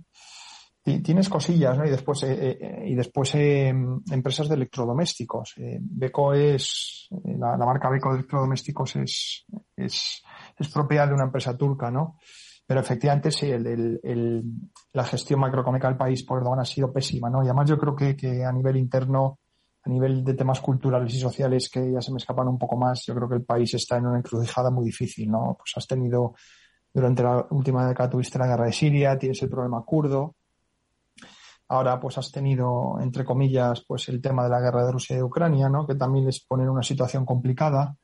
[1.02, 1.84] tienes cosillas, ¿no?
[1.84, 3.74] Y después, eh, eh y después eh,
[4.12, 5.54] empresas de electrodomésticos.
[5.80, 10.22] Beco es, la, la, marca Beco de electrodomésticos es, es,
[10.56, 12.18] es propiedad de una empresa turca, ¿no?
[12.70, 13.50] Pero efectivamente sí,
[14.92, 17.42] la gestión macroeconómica del país por Erdogan ha sido pésima, ¿no?
[17.42, 19.40] Y además yo creo que, a nivel interno,
[19.82, 23.04] a nivel de temas culturales y sociales que ya se me escapan un poco más,
[23.04, 25.56] yo creo que el país está en una encrucijada muy difícil, ¿no?
[25.58, 26.36] Pues has tenido,
[26.94, 30.36] durante la última década tuviste la guerra de Siria, tienes el problema kurdo,
[31.66, 35.16] ahora pues has tenido, entre comillas, pues el tema de la guerra de Rusia y
[35.16, 35.88] de Ucrania, ¿no?
[35.88, 37.96] Que también les pone en una situación complicada.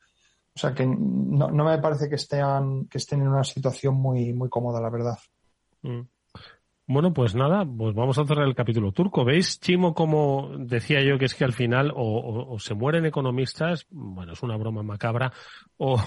[0.57, 4.33] O sea que no, no me parece que estén, que estén en una situación muy,
[4.33, 5.15] muy cómoda, la verdad.
[5.83, 6.01] Mm.
[6.87, 9.23] Bueno, pues nada, pues vamos a cerrar el capítulo turco.
[9.23, 14.33] ¿Veis, Chimo, como decía yo, que es que al final o, se mueren economistas, bueno,
[14.33, 15.31] es una broma macabra,
[15.77, 16.01] o,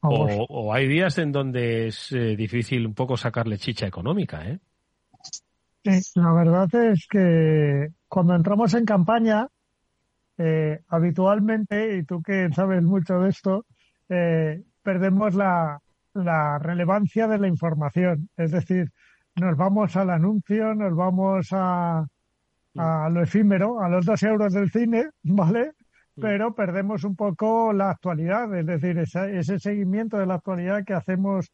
[0.00, 4.60] o, hay días en donde es eh, difícil un poco sacarle chicha económica, ¿eh?
[6.14, 9.46] la verdad es que cuando entramos en campaña,
[10.38, 13.66] eh, habitualmente, y tú que sabes mucho de esto,
[14.10, 15.80] eh, perdemos la,
[16.58, 18.28] relevancia de la información.
[18.36, 18.90] Es decir,
[19.36, 22.04] nos vamos al anuncio, nos vamos a,
[22.76, 25.72] a lo efímero, a los dos euros del cine, ¿vale?
[26.20, 31.50] Pero perdemos un poco la actualidad, es decir, ese seguimiento de la actualidad que hacemos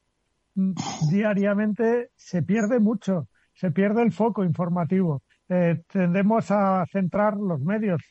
[0.55, 0.73] mm,
[1.11, 5.23] diariamente se pierde mucho, se pierde el foco informativo.
[5.49, 8.03] Eh, tendemos a centrar los medios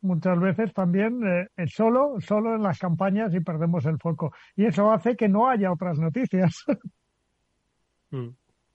[0.00, 4.32] muchas veces también eh, solo, solo en las campañas y perdemos el foco.
[4.56, 6.64] Y eso hace que no haya otras noticias.
[8.10, 8.30] Mm.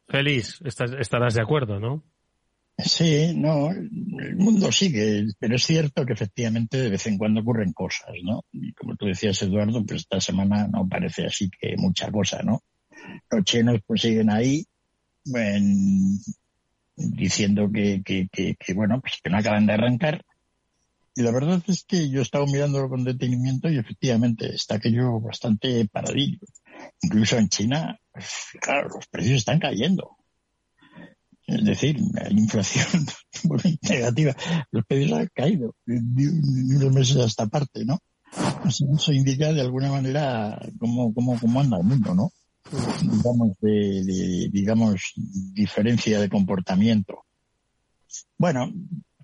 [0.07, 2.03] Feliz, estarás de acuerdo, ¿no?
[2.77, 7.71] Sí, no, el mundo sigue, pero es cierto que efectivamente de vez en cuando ocurren
[7.73, 8.45] cosas, ¿no?
[8.51, 12.61] Y como tú decías, Eduardo, pues esta semana no parece así que mucha cosa, ¿no?
[13.29, 14.65] Los chinos pues siguen ahí,
[16.95, 20.23] diciendo que, que, que, que, bueno, pues que no acaban de arrancar,
[21.15, 25.19] y la verdad es que yo he estado mirándolo con detenimiento y efectivamente está aquello
[25.19, 26.39] bastante paradillo.
[27.03, 28.27] Incluso en China, pues,
[28.59, 30.17] claro, los precios están cayendo.
[31.45, 33.05] Es decir, la inflación
[33.43, 34.35] muy negativa.
[34.71, 35.99] Los precios han caído de,
[36.77, 37.99] unos meses a esta parte, ¿no?
[38.65, 42.31] Eso indica de alguna manera cómo, cómo, cómo anda el mundo, ¿no?
[43.01, 45.13] Digamos, de, digamos,
[45.53, 47.25] diferencia de comportamiento.
[48.37, 48.73] Bueno,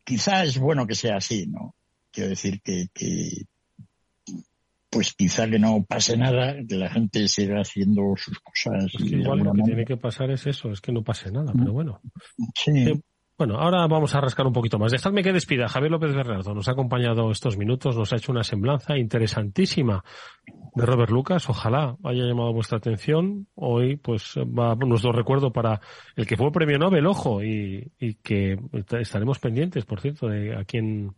[0.04, 1.74] quizá es bueno que sea así, ¿no?
[2.12, 3.46] Quiero decir que, que
[4.90, 8.92] pues quizá que no pase nada, que la gente siga haciendo sus cosas.
[9.00, 12.02] igual lo que tiene que pasar es eso, es que no pase nada, pero bueno.
[12.56, 13.00] Sí.
[13.38, 14.92] Bueno, ahora vamos a rascar un poquito más.
[14.92, 15.70] Dejadme que despida.
[15.70, 20.04] Javier López Bernardo nos ha acompañado estos minutos, nos ha hecho una semblanza interesantísima
[20.76, 21.50] de Robert Lucas.
[21.50, 23.48] Ojalá haya llamado vuestra atención.
[23.56, 25.80] Hoy, pues, va nuestro recuerdo para
[26.18, 28.60] el que fue premio Nobel, ojo, y, y que
[29.00, 31.16] estaremos pendientes, por cierto, de a quién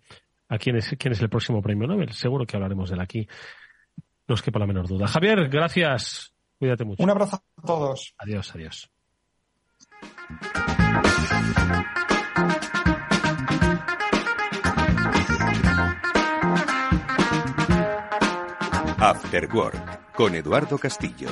[0.52, 2.12] a quién es, quién es el próximo premio Nobel.
[2.12, 3.28] Seguro que hablaremos de él aquí.
[4.28, 5.08] No os quepa la menor duda.
[5.08, 6.34] Javier, gracias.
[6.60, 7.02] Cuídate mucho.
[7.02, 8.14] Un abrazo a todos.
[8.18, 8.91] Adiós, adiós.
[18.99, 21.30] After Work con Eduardo Castillo.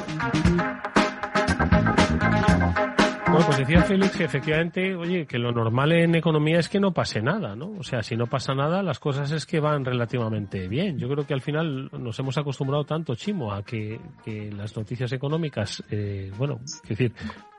[3.32, 6.92] Bueno, pues decía Félix que efectivamente, oye, que lo normal en economía es que no
[6.92, 7.74] pase nada, ¿no?
[7.78, 10.98] O sea, si no pasa nada, las cosas es que van relativamente bien.
[10.98, 15.12] Yo creo que al final nos hemos acostumbrado tanto, Chimo, a que, que las noticias
[15.12, 17.14] económicas, eh, bueno, es decir,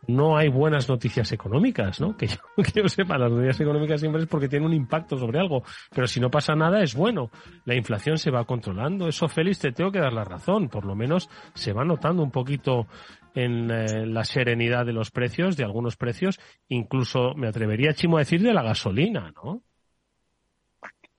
[0.08, 2.16] no hay buenas noticias económicas, ¿no?
[2.16, 5.38] Que yo, que yo sepa, las noticias económicas siempre es porque tienen un impacto sobre
[5.38, 5.62] algo,
[5.94, 7.30] pero si no pasa nada es bueno.
[7.64, 10.94] La inflación se va controlando, eso Félix te tengo que dar la razón, por lo
[10.94, 12.86] menos se va notando un poquito
[13.34, 18.20] en eh, la serenidad de los precios, de algunos precios, incluso me atrevería, Chimo, a
[18.20, 19.62] decir de la gasolina, ¿no?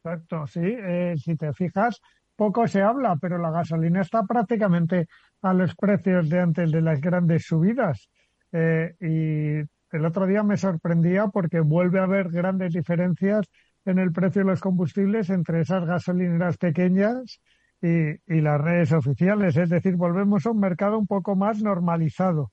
[0.03, 0.61] Exacto, sí.
[0.63, 2.01] Eh, si te fijas,
[2.35, 5.07] poco se habla, pero la gasolina está prácticamente
[5.41, 8.09] a los precios de antes de las grandes subidas.
[8.51, 13.47] Eh, y el otro día me sorprendía porque vuelve a haber grandes diferencias
[13.85, 17.39] en el precio de los combustibles entre esas gasolineras pequeñas
[17.81, 19.57] y, las redes oficiales.
[19.57, 22.51] Es decir, volvemos a un mercado un poco más normalizado.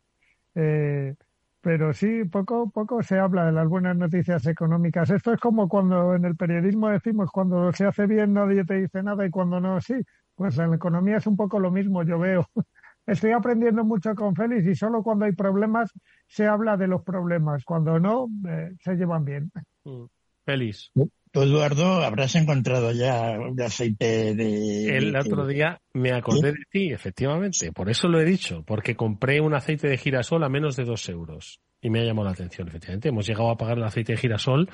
[0.55, 1.15] Eh,
[1.61, 5.11] pero sí, poco, poco se habla de las buenas noticias económicas.
[5.11, 9.03] Esto es como cuando en el periodismo decimos cuando se hace bien nadie te dice
[9.03, 9.95] nada y cuando no, sí.
[10.35, 12.47] Pues en la economía es un poco lo mismo, yo veo.
[13.07, 15.91] Estoy aprendiendo mucho con Félix y solo cuando hay problemas
[16.27, 17.65] se habla de los problemas.
[17.65, 19.51] Cuando no, eh, se llevan bien.
[19.85, 20.05] Mm.
[20.45, 20.93] Félix.
[21.31, 24.97] Tú, Eduardo, habrás encontrado ya un aceite de...
[24.97, 27.73] El otro día me acordé de ti, efectivamente.
[27.73, 31.09] Por eso lo he dicho, porque compré un aceite de girasol a menos de dos
[31.09, 31.61] euros.
[31.81, 33.09] Y me ha llamado la atención, efectivamente.
[33.09, 34.69] Hemos llegado a pagar el aceite de girasol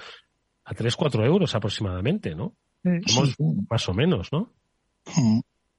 [0.64, 2.54] a tres, cuatro euros aproximadamente, ¿no?
[3.68, 4.52] Más o menos, ¿no?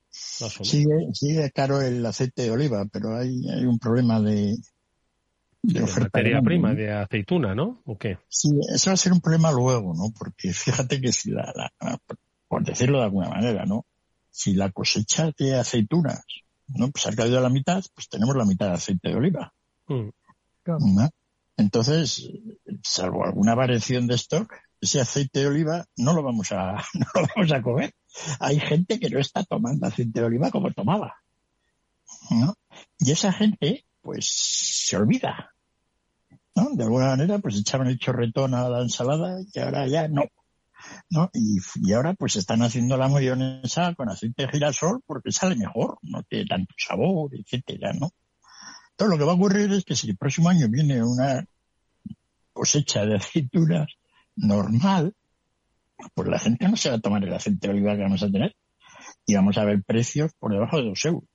[0.09, 4.55] Sigue, sigue caro el aceite de oliva, pero hay, hay un problema de,
[5.67, 7.81] de, materia prima, de aceituna, ¿no?
[7.85, 8.17] ¿O qué?
[8.27, 10.13] Sí, eso va a ser un problema luego, ¿no?
[10.17, 11.71] Porque fíjate que si la,
[12.47, 13.85] por decirlo de alguna manera, ¿no?
[14.31, 16.25] Si la cosecha de aceitunas,
[16.67, 16.91] ¿no?
[16.91, 19.53] Pues ha caído a la mitad, pues tenemos la mitad de aceite de oliva.
[19.87, 20.09] Mm.
[21.57, 22.29] Entonces,
[22.83, 27.27] salvo alguna variación de stock, ese aceite de oliva no lo vamos a, no lo
[27.35, 27.93] vamos a comer.
[28.39, 31.15] Hay gente que no está tomando aceite de oliva como tomaba.
[32.29, 32.55] ¿no?
[32.99, 35.54] Y esa gente, pues, se olvida.
[36.55, 40.23] De alguna manera, pues echaban el chorretón a la ensalada y ahora ya no.
[41.09, 41.29] ¿no?
[41.33, 45.97] Y, y ahora pues están haciendo la mayonesa con aceite de girasol porque sale mejor,
[46.01, 48.11] no tiene tanto sabor, etcétera, ¿no?
[48.95, 51.45] Todo lo que va a ocurrir es que si el próximo año viene una
[52.53, 53.87] cosecha de aceitunas
[54.37, 55.13] normal,
[56.13, 58.31] pues la gente no se va a tomar el aceite de oliva que vamos a
[58.31, 58.55] tener
[59.25, 61.29] y vamos a ver precios por debajo de dos euros.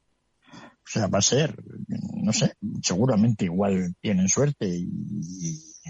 [0.91, 1.55] O sea, va a ser,
[1.87, 4.91] no sé, seguramente igual tienen suerte y,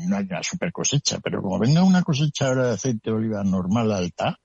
[0.06, 3.42] no hay una super cosecha, pero como venga una cosecha ahora de aceite de oliva
[3.42, 4.38] normal alta,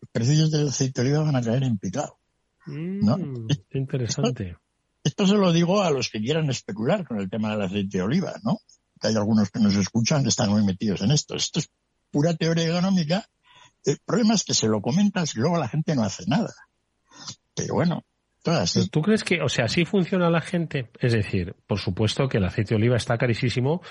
[0.00, 2.18] los precios del aceite de oliva van a caer en picado.
[2.66, 3.18] ¿no?
[3.18, 4.56] Mm, interesante.
[5.04, 8.04] Esto, se lo digo a los que quieran especular con el tema del aceite de
[8.04, 8.60] oliva, ¿no?
[9.02, 11.36] hay algunos que nos escuchan que están muy metidos en esto.
[11.36, 11.68] Esto es
[12.10, 13.26] pura teoría económica.
[13.84, 16.54] El problema es que se lo comentas y luego la gente no hace nada.
[17.54, 18.04] Pero bueno,
[18.90, 20.90] ¿Tú crees que, o sea, así funciona la gente?
[21.00, 23.82] Es decir, por supuesto que el aceite de oliva está carísimo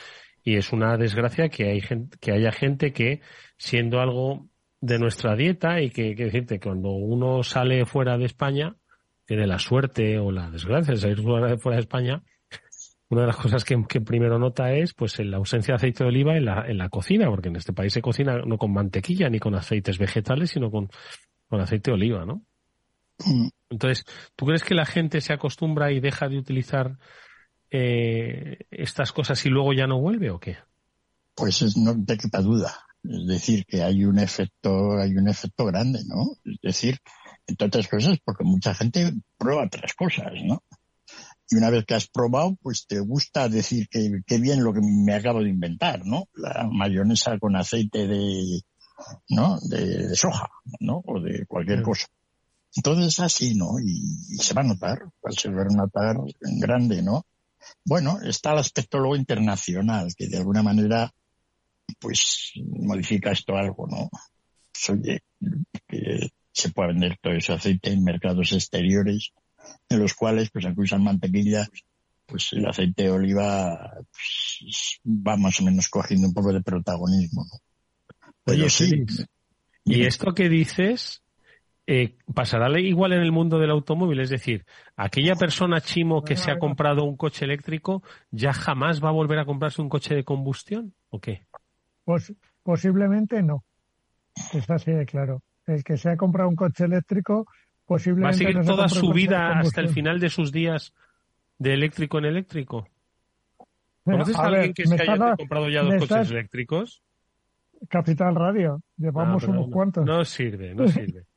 [0.43, 3.21] y es una desgracia que hay gente, que haya gente que,
[3.57, 4.47] siendo algo
[4.79, 8.75] de nuestra dieta y que, que decirte, cuando uno sale fuera de España,
[9.27, 12.23] tiene la suerte o la desgracia de salir fuera de, España,
[13.09, 16.37] una de las cosas que, primero nota es pues la ausencia de aceite de oliva
[16.37, 19.39] en la, en la cocina, porque en este país se cocina no con mantequilla ni
[19.39, 20.89] con aceites vegetales, sino con,
[21.49, 22.41] con aceite de oliva, ¿no?
[23.70, 24.05] Entonces,
[24.36, 26.97] ¿tú crees que la gente se acostumbra y deja de utilizar
[27.70, 30.57] eh, estas cosas y luego ya no vuelve o qué?
[31.36, 32.74] Pues no te quepa duda.
[33.03, 36.24] Es decir, que hay un efecto, hay un efecto grande, ¿no?
[36.43, 36.99] Es decir,
[37.45, 40.63] entre otras cosas, porque mucha gente prueba otras cosas, ¿no?
[41.49, 44.82] Y una vez que has probado, pues te gusta decir que, qué bien lo que
[44.82, 46.28] me acabo de inventar, ¿no?
[46.34, 48.61] La mayonesa con aceite de,
[49.30, 49.57] ¿no?
[49.61, 50.49] De, soja,
[50.82, 51.01] ¿no?
[51.05, 51.84] O de cualquier mm.
[52.76, 53.80] Entonces así, ¿no?
[53.80, 54.99] Y, se va a notar,
[55.30, 57.26] se va a notar en grande, ¿no?
[57.84, 61.11] Bueno, está el aspecto luego internacional, que de alguna manera,
[61.99, 64.09] pues, modifica esto algo, ¿no?
[64.72, 65.22] Pues, oye,
[65.88, 69.32] que se puede vender todo ese aceite en mercados exteriores,
[69.89, 71.68] en los cuales, pues, aunque usan mantequilla,
[72.28, 77.45] pues el aceite de oliva pues, va más o menos cogiendo un poco de protagonismo,
[77.45, 77.59] ¿no?
[78.43, 79.05] Pero sí.
[79.86, 81.22] ¿Y esto que dices
[81.89, 84.65] eh, pasará igual en el mundo del automóvil, es decir,
[84.97, 89.39] aquella persona chimo que se ha comprado un coche eléctrico ya jamás va a volver
[89.39, 91.45] a comprarse un coche de combustión, ¿o qué?
[92.03, 93.63] Pues posiblemente no.
[94.53, 95.41] Es así de claro.
[95.65, 97.47] El que se ha comprado un coche eléctrico
[97.85, 100.93] posiblemente va a seguir toda su vida hasta el final de sus días
[101.57, 102.89] de eléctrico en eléctrico.
[104.03, 107.01] ¿Conoces a, alguien que se haya comprado ya dos coches eléctricos?
[107.88, 110.05] Capital Radio, llevamos ah, unos cuantos.
[110.05, 111.25] No sirve, no sirve.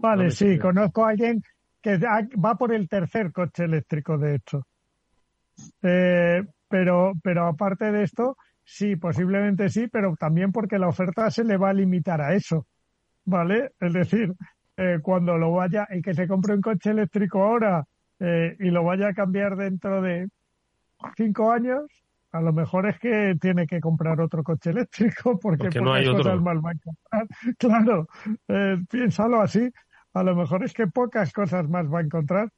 [0.00, 1.42] Vale, sí, conozco a alguien
[1.80, 4.66] que va por el tercer coche eléctrico, de hecho.
[5.82, 11.44] Eh, pero, pero aparte de esto, sí, posiblemente sí, pero también porque la oferta se
[11.44, 12.66] le va a limitar a eso.
[13.24, 13.70] ¿Vale?
[13.78, 14.32] Es decir,
[14.76, 17.84] eh, cuando lo vaya, el que se compre un coche eléctrico ahora
[18.18, 20.28] eh, y lo vaya a cambiar dentro de
[21.16, 21.84] cinco años,
[22.32, 26.40] a lo mejor es que tiene que comprar otro coche eléctrico porque, no hay cosas
[26.40, 27.26] mal va a encontrar.
[27.58, 28.08] Claro,
[28.48, 29.70] eh, piénsalo así.
[30.14, 32.50] A lo mejor es que pocas cosas más va a encontrar.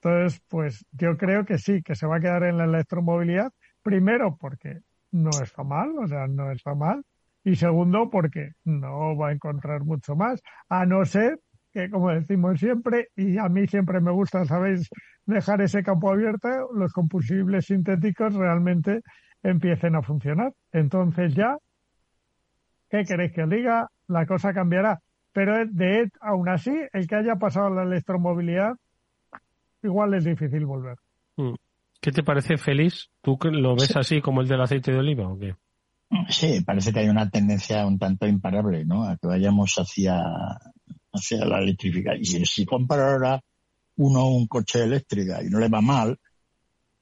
[0.00, 3.52] Entonces, pues yo creo que sí, que se va a quedar en la electromovilidad.
[3.82, 4.80] Primero, porque
[5.10, 7.02] no está mal, o sea, no está mal.
[7.44, 11.40] Y segundo, porque no va a encontrar mucho más, a no ser
[11.72, 14.88] que, como decimos siempre, y a mí siempre me gusta, sabéis,
[15.26, 19.00] dejar ese campo abierto, los combustibles sintéticos realmente
[19.42, 20.52] empiecen a funcionar.
[20.72, 21.56] Entonces ya,
[22.90, 23.88] ¿qué queréis que os diga?
[24.08, 25.00] La cosa cambiará.
[25.32, 28.74] Pero de aún así, el que haya pasado la electromovilidad,
[29.82, 30.96] igual es difícil volver.
[31.36, 31.54] Mm.
[32.00, 33.08] ¿Qué te parece, Félix?
[33.22, 35.54] ¿Tú lo ves así como el del aceite de oliva o qué?
[36.28, 39.04] Sí, parece que hay una tendencia un tanto imparable, ¿no?
[39.04, 40.20] A que vayamos hacia,
[41.12, 42.42] hacia la electrificación.
[42.42, 43.40] Y si compra ahora
[43.96, 46.18] uno un coche eléctrico y no le va mal,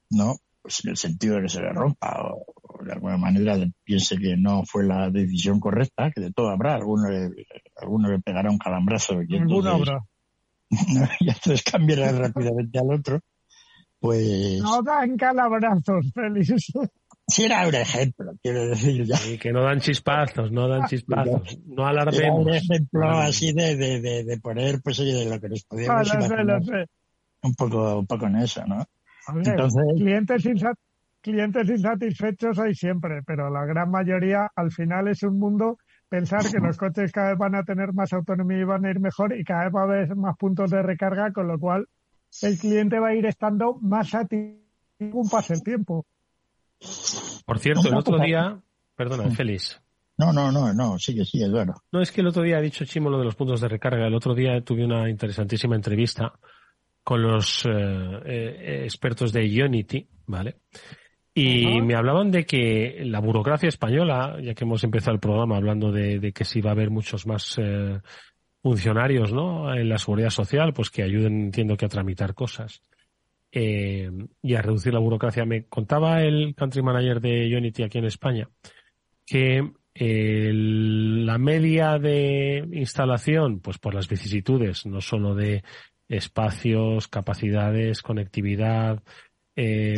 [0.09, 0.37] ¿no?
[0.61, 2.45] Pues en el sentido de que se le rompa o,
[2.83, 7.09] de alguna manera piense que no fue la decisión correcta, que de todo habrá, alguno
[7.09, 7.45] le,
[7.77, 9.99] alguno le pegará un calambrazo y alguno habrá.
[11.19, 13.19] y entonces cambiará rápidamente al otro,
[13.99, 14.59] pues...
[14.59, 16.71] No dan calabrazos, Félix.
[17.31, 19.15] Si era un ejemplo, quiero decir ya.
[19.31, 21.57] Y que no dan chispazos, no dan chispazos.
[21.65, 22.19] No alarmemos.
[22.19, 25.63] Era un ejemplo así de, de, de, de, poner, pues oye, de lo que nos
[25.63, 26.59] podíamos Ah, lo sé, imaginar.
[26.59, 26.85] lo sé.
[27.43, 28.83] Un poco, un poco en eso, ¿no?
[29.33, 30.75] Ver, Entonces- clientes, insa-
[31.21, 35.77] clientes insatisfechos hay siempre, pero la gran mayoría al final es un mundo
[36.09, 38.99] pensar que los coches cada vez van a tener más autonomía y van a ir
[38.99, 41.87] mejor y cada vez va a haber más puntos de recarga, con lo cual
[42.41, 44.59] el cliente va a ir estando más satisfecho
[44.99, 46.05] según pase el tiempo.
[47.45, 48.59] Por cierto, el otro cosa- día,
[48.95, 49.79] perdona, Félix.
[50.17, 51.73] No, no, no, no, sigue, sigue, Eduardo.
[51.91, 54.05] No, es que el otro día ha dicho Chimo lo de los puntos de recarga.
[54.07, 56.33] El otro día tuve una interesantísima entrevista
[57.03, 57.69] con los eh,
[58.25, 60.57] eh, expertos de Unity, ¿vale?
[61.33, 65.91] Y me hablaban de que la burocracia española, ya que hemos empezado el programa hablando
[65.91, 67.99] de, de que si va a haber muchos más eh,
[68.61, 69.73] funcionarios, ¿no?
[69.73, 72.81] En la seguridad social, pues que ayuden, entiendo que a tramitar cosas
[73.51, 74.09] eh,
[74.41, 75.45] y a reducir la burocracia.
[75.45, 78.49] Me contaba el country manager de Unity aquí en España
[79.25, 85.63] que la media de instalación, pues por las vicisitudes, no solo de
[86.07, 89.03] espacios, capacidades, conectividad,
[89.55, 89.97] eh,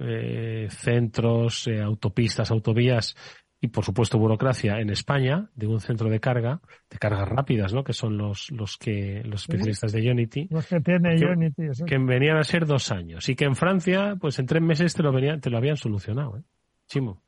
[0.00, 3.16] eh, centros, eh, autopistas, autovías
[3.64, 6.60] y por supuesto burocracia en España de un centro de carga,
[6.90, 7.84] de cargas rápidas, ¿no?
[7.84, 11.62] Que son los, los que, los especialistas de Unity, Los que tiene Que- Unity.
[11.70, 11.84] eso.
[11.86, 15.02] que venían a ser dos años y que en Francia, pues en tres meses te
[15.04, 16.42] lo venían, te lo habían solucionado, ¿eh?
[16.88, 17.22] Chimo.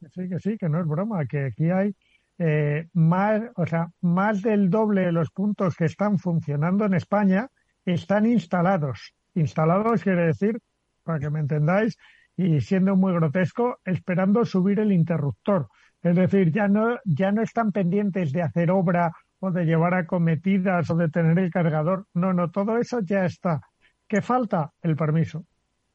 [0.00, 1.94] Que Sí, que sí, que no es broma, que aquí hay
[2.40, 7.48] eh, más, o sea, más del doble de los puntos que están funcionando en España
[7.84, 9.12] están instalados.
[9.34, 10.58] Instalados quiere decir,
[11.04, 11.96] para que me entendáis,
[12.38, 15.68] y siendo muy grotesco, esperando subir el interruptor.
[16.02, 20.88] Es decir, ya no, ya no están pendientes de hacer obra o de llevar acometidas
[20.88, 22.06] o de tener el cargador.
[22.14, 23.60] No, no, todo eso ya está.
[24.06, 24.72] ¿Qué falta?
[24.80, 25.44] El permiso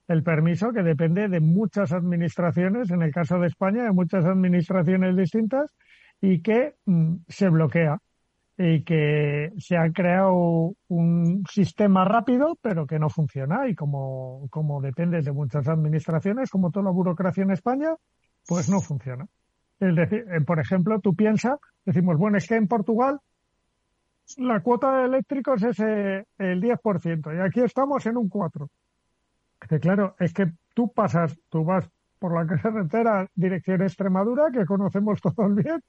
[0.07, 5.15] el permiso que depende de muchas administraciones, en el caso de España, de muchas administraciones
[5.15, 5.71] distintas,
[6.21, 7.99] y que mm, se bloquea
[8.57, 13.67] y que se ha creado un sistema rápido, pero que no funciona.
[13.67, 17.95] Y como, como depende de muchas administraciones, como toda la burocracia en España,
[18.47, 19.27] pues no funciona.
[19.79, 23.19] Es decir, eh, por ejemplo, tú piensas, decimos, bueno, es que en Portugal
[24.37, 28.69] la cuota de eléctricos es eh, el 10%, y aquí estamos en un 4%.
[29.67, 31.89] Que claro, es que tú pasas, tú vas
[32.19, 35.81] por la carretera dirección Extremadura, que conocemos todos bien,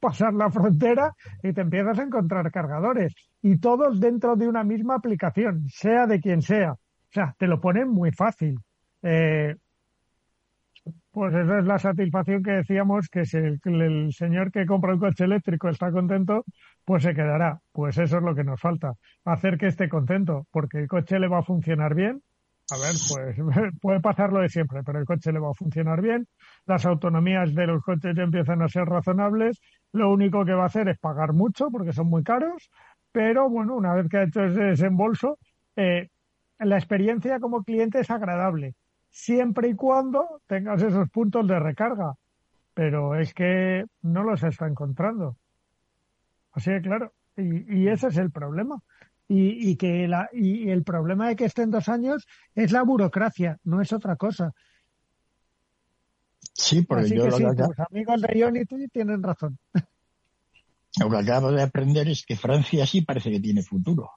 [0.00, 3.14] pasas la frontera y te empiezas a encontrar cargadores.
[3.42, 6.72] Y todos dentro de una misma aplicación, sea de quien sea.
[6.72, 8.58] O sea, te lo ponen muy fácil.
[9.02, 9.54] Eh,
[11.10, 15.00] pues esa es la satisfacción que decíamos que si el, el señor que compra un
[15.00, 16.44] coche eléctrico está contento,
[16.84, 17.60] pues se quedará.
[17.72, 18.94] Pues eso es lo que nos falta.
[19.24, 22.22] Hacer que esté contento, porque el coche le va a funcionar bien.
[22.70, 23.36] A ver, pues
[23.80, 26.28] puede pasar lo de siempre, pero el coche le va a funcionar bien.
[26.66, 29.60] Las autonomías de los coches ya empiezan a ser razonables.
[29.92, 32.70] Lo único que va a hacer es pagar mucho porque son muy caros.
[33.12, 35.38] Pero bueno, una vez que ha hecho ese desembolso,
[35.74, 36.08] eh,
[36.58, 38.74] la experiencia como cliente es agradable
[39.10, 42.14] siempre y cuando tengas esos puntos de recarga.
[42.74, 45.36] Pero es que no los está encontrando.
[46.52, 47.12] Así de claro.
[47.36, 48.80] Y, y ese es el problema.
[49.32, 52.26] Y, y que la, y el problema de que estén dos años
[52.56, 54.52] es la burocracia, no es otra cosa.
[56.52, 59.56] Sí, porque Así yo que lo sí, que, acabo, tus amigos de Unity tienen razón.
[61.00, 64.10] lo que acabo de aprender es que Francia sí parece que tiene futuro.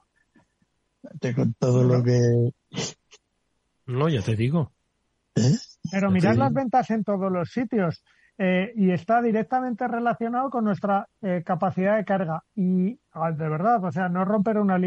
[1.36, 2.52] Con todo lo que...
[3.86, 4.72] No, ya te digo.
[5.36, 5.56] ¿Eh?
[5.92, 8.02] Pero mirad las ventas en todos los sitios
[8.36, 12.42] eh, y está directamente relacionado con nuestra eh, capacidad de carga.
[12.54, 14.78] Y ah, de verdad, o sea, no romper una,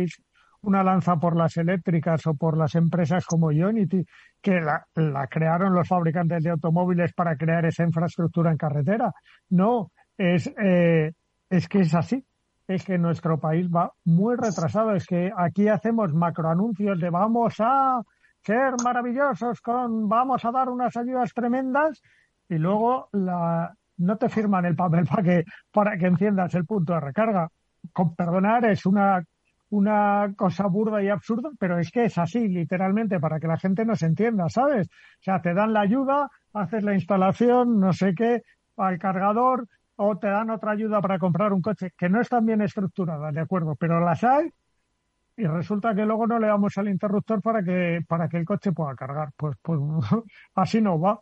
[0.61, 4.05] una lanza por las eléctricas o por las empresas como Unity,
[4.41, 9.13] que la, la crearon los fabricantes de automóviles para crear esa infraestructura en carretera.
[9.49, 11.13] No, es, eh,
[11.49, 12.25] es que es así.
[12.67, 14.93] Es que nuestro país va muy retrasado.
[14.93, 18.01] Es que aquí hacemos macroanuncios de vamos a
[18.43, 22.01] ser maravillosos con vamos a dar unas ayudas tremendas
[22.49, 26.93] y luego la, no te firman el papel para que, para que enciendas el punto
[26.93, 27.49] de recarga.
[27.93, 29.23] Con perdonar, es una,
[29.69, 33.85] una cosa burda y absurda, pero es que es así, literalmente, para que la gente
[33.85, 34.87] nos entienda, ¿sabes?
[34.87, 38.43] O sea, te dan la ayuda, haces la instalación, no sé qué,
[38.77, 42.61] al cargador, o te dan otra ayuda para comprar un coche, que no están bien
[42.61, 44.51] estructuradas, de acuerdo, pero las hay
[45.37, 48.71] y resulta que luego no le damos al interruptor para que para que el coche
[48.71, 49.29] pueda cargar.
[49.37, 49.79] Pues, pues
[50.55, 51.21] así no va.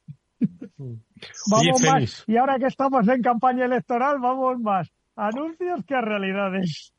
[0.77, 2.23] Vamos Oye, más.
[2.27, 6.93] Y ahora que estamos en campaña electoral, vamos más anuncios que a realidades.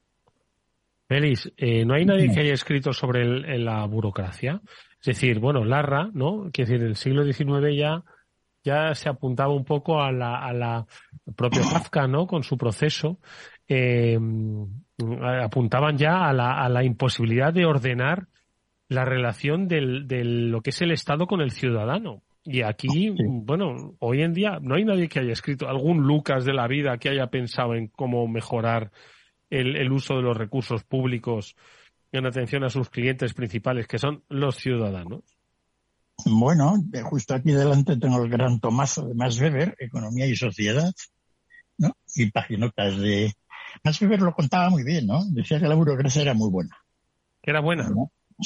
[1.09, 4.61] Félix, eh, ¿no hay nadie que haya escrito sobre la burocracia?
[4.99, 6.51] Es decir, bueno, Larra, ¿no?
[6.53, 8.03] Quiere decir, el siglo XIX ya,
[8.64, 10.86] ya se apuntaba un poco a la, a la
[11.36, 12.26] propio Kafka, ¿no?
[12.26, 13.20] Con su proceso,
[13.68, 14.18] eh,
[15.42, 18.26] apuntaban ya a la, a la imposibilidad de ordenar
[18.88, 22.22] la relación del, de lo que es el Estado con el ciudadano.
[22.47, 26.55] Y aquí, bueno, hoy en día no hay nadie que haya escrito, algún Lucas de
[26.55, 28.92] la vida que haya pensado en cómo mejorar
[29.51, 31.57] el, el uso de los recursos públicos
[32.12, 35.22] en atención a sus clientes principales, que son los ciudadanos.
[36.24, 36.74] Bueno,
[37.05, 40.92] justo aquí delante tengo el gran tomazo de Max Weber, Economía y Sociedad,
[41.78, 41.97] ¿no?
[42.14, 43.34] Y paginotas de...
[43.82, 45.24] Max Weber lo contaba muy bien, ¿no?
[45.26, 46.76] Decía que la burocracia era muy buena.
[47.42, 47.90] ¿Que era buena?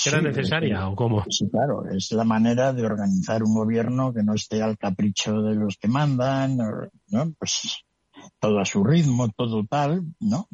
[0.06, 1.24] ¿Era necesaria o cómo?
[1.28, 5.56] Sí, claro, es la manera de organizar un gobierno que no esté al capricho de
[5.56, 7.32] los que mandan, ¿no?
[7.38, 7.84] Pues
[8.38, 10.48] todo a su ritmo, todo tal, ¿no?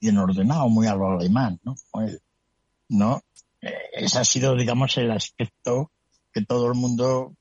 [0.00, 1.74] Bien ordenado, muy a lo alemán, ¿no?
[2.88, 3.22] ¿No?
[3.60, 5.92] Eh, ese ha sido, digamos, el aspecto
[6.32, 7.34] que todo el mundo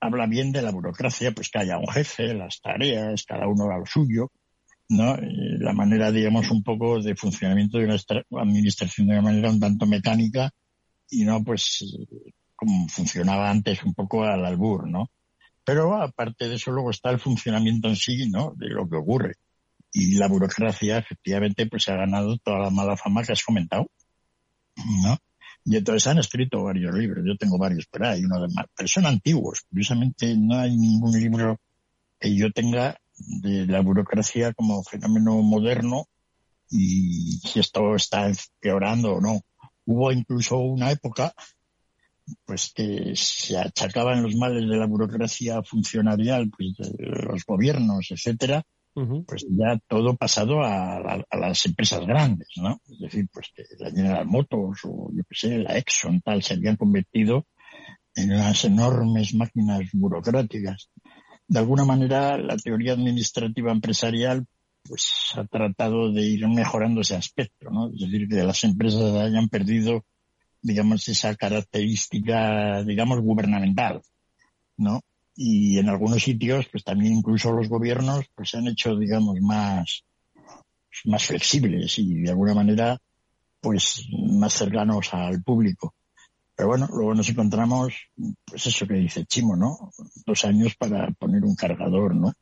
[0.00, 3.78] habla bien de la burocracia, pues que haya un jefe, las tareas, cada uno a
[3.78, 4.30] lo suyo,
[4.88, 5.16] ¿no?
[5.20, 7.96] La manera, digamos, un poco de funcionamiento de una
[8.42, 10.50] administración de una manera un tanto mecánica
[11.10, 11.84] y no, pues,
[12.56, 15.10] como funcionaba antes un poco al albur, ¿no?
[15.64, 18.54] Pero aparte de eso luego está el funcionamiento en sí, ¿no?
[18.56, 19.34] De lo que ocurre.
[19.92, 23.90] Y la burocracia, efectivamente, pues ha ganado toda la mala fama que has comentado,
[24.76, 25.18] ¿no?
[25.64, 27.24] Y entonces han escrito varios libros.
[27.26, 28.66] Yo tengo varios por ahí, uno de más.
[28.74, 29.60] Pero son antiguos.
[29.68, 31.60] Curiosamente no hay ningún libro
[32.18, 36.06] que yo tenga de la burocracia como fenómeno moderno
[36.70, 39.40] y si esto está empeorando o no.
[39.86, 41.32] Hubo incluso una época
[42.44, 48.62] pues que se achacaban los males de la burocracia funcionarial, pues de los gobiernos, etcétera,
[49.26, 52.80] pues ya todo pasado a, las empresas grandes, ¿no?
[52.90, 56.54] Es decir, pues que la General Motors o yo qué sé, la Exxon tal se
[56.54, 57.46] habían convertido
[58.16, 60.90] en unas enormes máquinas burocráticas
[61.48, 64.46] de alguna manera la teoría administrativa empresarial
[64.84, 67.88] pues ha tratado de ir mejorando ese aspecto, ¿no?
[67.88, 70.04] Es decir, que las empresas hayan perdido,
[70.62, 74.00] digamos, esa característica, digamos, gubernamental,
[74.76, 75.02] ¿no?
[75.36, 80.04] Y en algunos sitios, pues también incluso los gobiernos, pues se han hecho, digamos, más,
[81.04, 82.98] más flexibles y de alguna manera,
[83.60, 85.94] pues más cercanos al público.
[86.58, 87.94] Pero bueno, luego nos encontramos,
[88.44, 89.92] pues eso que dice Chimo, ¿no?
[90.26, 92.32] Dos años para poner un cargador, ¿no?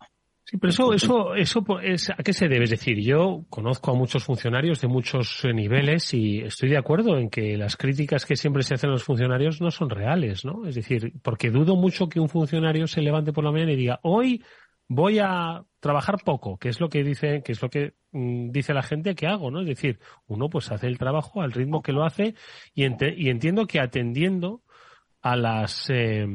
[0.42, 2.64] Sí, pero eso, eso, eso es, ¿a qué se debe?
[2.64, 7.18] Es decir, yo conozco a muchos funcionarios de muchos eh, niveles y estoy de acuerdo
[7.18, 10.66] en que las críticas que siempre se hacen a los funcionarios no son reales, ¿no?
[10.66, 14.00] Es decir, porque dudo mucho que un funcionario se levante por la mañana y diga,
[14.02, 14.42] hoy
[14.89, 18.74] voy a trabajar poco, que es lo que dice, que es lo que mm, dice
[18.74, 19.61] la gente que hago, ¿no?
[19.61, 22.34] Es decir, uno pues hace el trabajo al ritmo que lo hace
[22.74, 24.62] y, y entiendo que atendiendo
[25.22, 26.26] a las eh,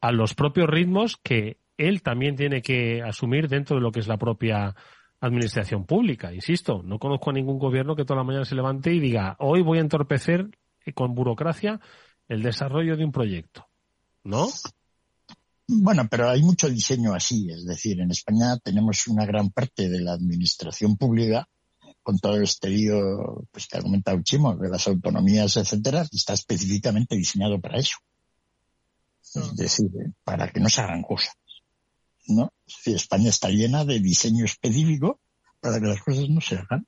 [0.00, 4.08] a los propios ritmos que él también tiene que asumir dentro de lo que es
[4.08, 4.74] la propia
[5.20, 6.32] administración pública.
[6.32, 9.62] Insisto, no conozco a ningún gobierno que toda la mañana se levante y diga hoy
[9.62, 10.48] voy a entorpecer
[10.94, 11.80] con burocracia
[12.28, 13.66] el desarrollo de un proyecto.
[14.22, 14.46] ¿No?
[15.68, 20.00] Bueno, pero hay mucho diseño así, es decir, en España tenemos una gran parte de
[20.00, 21.48] la administración pública
[22.04, 27.16] con todo este lío pues, que ha comentado Chimo, de las autonomías, etcétera, está específicamente
[27.16, 27.96] diseñado para eso.
[29.20, 29.90] Es decir,
[30.22, 31.34] para que no se hagan cosas.
[32.28, 32.52] ¿no?
[32.84, 35.18] España está llena de diseño específico
[35.60, 36.86] para que las cosas no se hagan.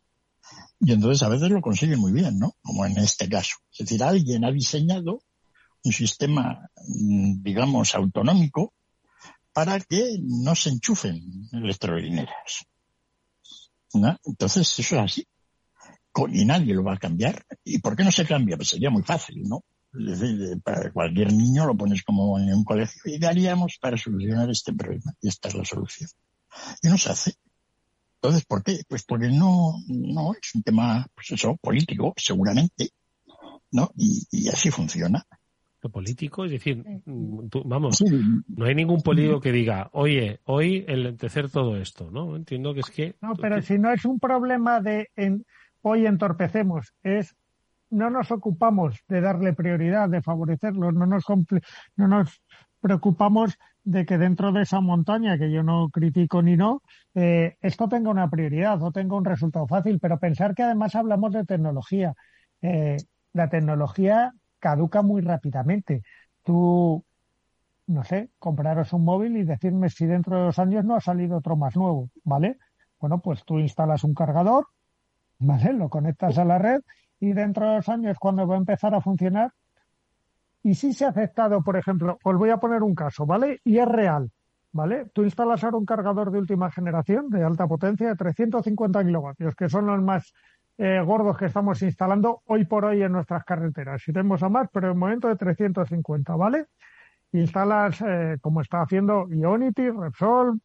[0.80, 2.54] Y entonces a veces lo consiguen muy bien, ¿no?
[2.62, 3.56] Como en este caso.
[3.72, 5.20] Es decir, alguien ha diseñado
[5.84, 8.72] un sistema, mm, digamos, autonómico
[9.52, 12.66] para que no se enchufen electrolineras.
[13.94, 14.16] ¿No?
[14.24, 15.26] Entonces, eso es así.
[16.32, 17.44] Y nadie lo va a cambiar.
[17.64, 18.56] ¿Y por qué no se cambia?
[18.56, 19.62] Pues sería muy fácil, ¿no?
[19.92, 24.72] Decir, para cualquier niño lo pones como en un colegio y haríamos para solucionar este
[24.72, 25.14] problema.
[25.20, 26.10] Y esta es la solución.
[26.82, 27.34] Y no se hace.
[28.20, 28.80] Entonces, ¿por qué?
[28.88, 32.90] Pues porque no, no es un tema, pues eso, político, seguramente,
[33.70, 33.90] ¿no?
[33.96, 35.24] Y, así funciona.
[35.90, 38.02] Político, es decir, mm, vamos,
[38.48, 42.36] no hay ningún político que diga, oye, hoy enlentecer todo esto, ¿no?
[42.36, 43.14] Entiendo que es que...
[43.20, 45.44] No, pero si no es un problema de en,
[45.82, 47.36] hoy entorpecemos, es
[47.90, 51.24] no nos ocupamos de darle prioridad, de favorecerlo, no nos,
[51.96, 52.42] no nos
[52.80, 56.82] preocupamos de que dentro de esa montaña, que yo no critico ni no,
[57.14, 61.32] eh, esto tenga una prioridad o tenga un resultado fácil, pero pensar que además hablamos
[61.32, 62.14] de tecnología.
[62.60, 62.98] Eh,
[63.32, 66.02] la tecnología caduca muy rápidamente.
[66.42, 67.04] Tú,
[67.86, 71.38] no sé, compraros un móvil y decirme si dentro de dos años no ha salido
[71.38, 72.58] otro más nuevo, ¿vale?
[73.00, 74.66] Bueno, pues tú instalas un cargador,
[75.38, 75.72] ¿vale?
[75.72, 76.80] Lo conectas a la red
[77.20, 79.52] y dentro de dos años cuando va a empezar a funcionar.
[80.62, 83.60] Y si se ha aceptado, por ejemplo, os voy a poner un caso, ¿vale?
[83.64, 84.30] Y es real,
[84.72, 85.06] ¿vale?
[85.12, 89.68] Tú instalas ahora un cargador de última generación de alta potencia de 350 kilovatios, que
[89.68, 90.32] son los más
[90.78, 94.06] eh, gordos que estamos instalando hoy por hoy en nuestras carreteras.
[94.08, 96.66] Iremos a más, pero en momento de 350, ¿vale?
[97.32, 100.60] Instalas, eh, como está haciendo Ionity, Repsol,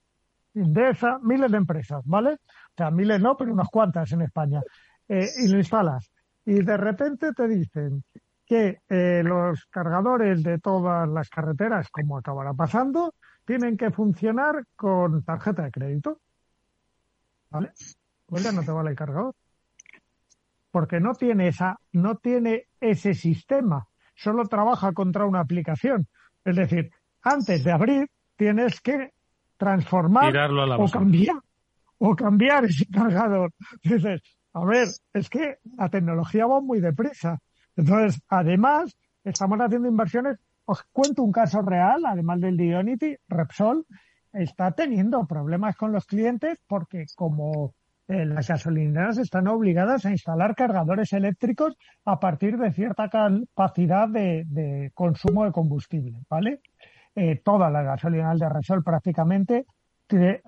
[0.56, 2.34] Indesa, miles de empresas, ¿vale?
[2.34, 4.62] O sea, miles no, pero unas cuantas en España.
[5.08, 6.12] Eh, y lo instalas.
[6.46, 8.04] Y de repente te dicen
[8.46, 15.24] que eh, los cargadores de todas las carreteras, como acabará pasando, tienen que funcionar con
[15.24, 16.20] tarjeta de crédito.
[17.50, 17.72] ¿Vale?
[18.26, 19.36] Pues ya no te vale el cargador.
[20.74, 23.86] Porque no tiene esa, no tiene ese sistema.
[24.16, 26.08] Solo trabaja contra una aplicación.
[26.44, 26.90] Es decir,
[27.22, 29.12] antes de abrir, tienes que
[29.56, 30.36] transformar
[30.80, 31.36] o cambiar
[32.00, 33.52] o cambiar ese cargador.
[33.84, 37.38] Dices, a ver, es que la tecnología va muy deprisa.
[37.76, 40.40] Entonces, además, estamos haciendo inversiones.
[40.66, 43.86] Os cuento un caso real, además del Dionity, Repsol
[44.32, 47.76] está teniendo problemas con los clientes porque como
[48.08, 54.92] eh, las gasolineras están obligadas a instalar cargadores eléctricos a partir de cierta capacidad de,
[54.94, 56.60] consumo de combustible, ¿vale?
[57.16, 59.66] Eh, todas las gasolineras de Repsol prácticamente
[60.10, 60.42] eh,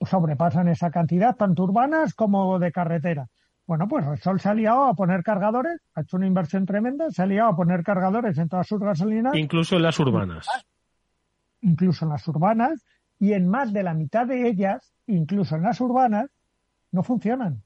[0.00, 3.26] sobrepasan esa cantidad, tanto urbanas como de carretera.
[3.66, 7.22] Bueno, pues Repsol se ha liado a poner cargadores, ha hecho una inversión tremenda, se
[7.22, 9.34] ha liado a poner cargadores en todas sus gasolinas.
[9.34, 10.46] Incluso en las urbanas.
[11.60, 12.84] Incluso en las urbanas,
[13.18, 16.26] y en más de la mitad de ellas, incluso en las urbanas,
[16.94, 17.62] no funcionan.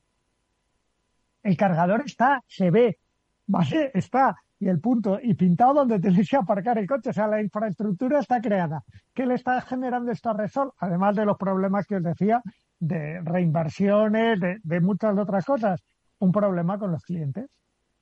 [1.43, 2.99] El cargador está, se ve,
[3.47, 3.91] ¿vale?
[3.95, 7.41] Está, y el punto, y pintado donde tenéis que aparcar el coche, o sea, la
[7.41, 8.83] infraestructura está creada.
[9.15, 10.73] ¿Qué le está generando esto a Repsol?
[10.79, 12.43] Además de los problemas que os decía
[12.81, 15.81] de reinversiones, de, muchas otras cosas.
[16.21, 17.47] Un problema con los clientes.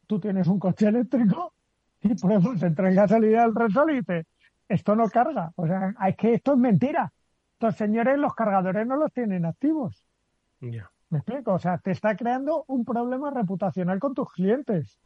[0.06, 1.52] Tú tienes un coche eléctrico
[2.00, 4.26] y pues entrar en gasolina al Repsol y dices,
[4.68, 5.52] esto no carga.
[5.56, 7.12] O sea, es que esto es mentira.
[7.54, 10.06] Entonces, señores, los cargadores no los tienen activos.
[11.10, 11.54] ¿Me explico?
[11.54, 14.98] O sea, te está creando un problema reputacional con tus clientes.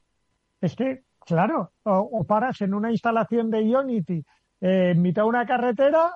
[0.61, 4.25] Es que, claro, o, paras en una instalación de Ionity
[4.61, 6.13] eh, en mitad de una carretera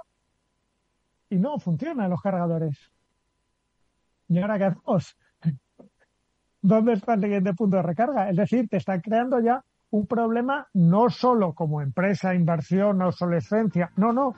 [1.29, 2.91] y no funcionan los cargadores.
[4.29, 5.17] ¿Y ahora qué hacemos?
[6.63, 8.31] ¿Dónde está el siguiente punto de recarga?
[8.31, 14.13] Es decir, te están creando ya un problema no solo como empresa, inversión, obsolescencia, no,
[14.13, 14.35] no,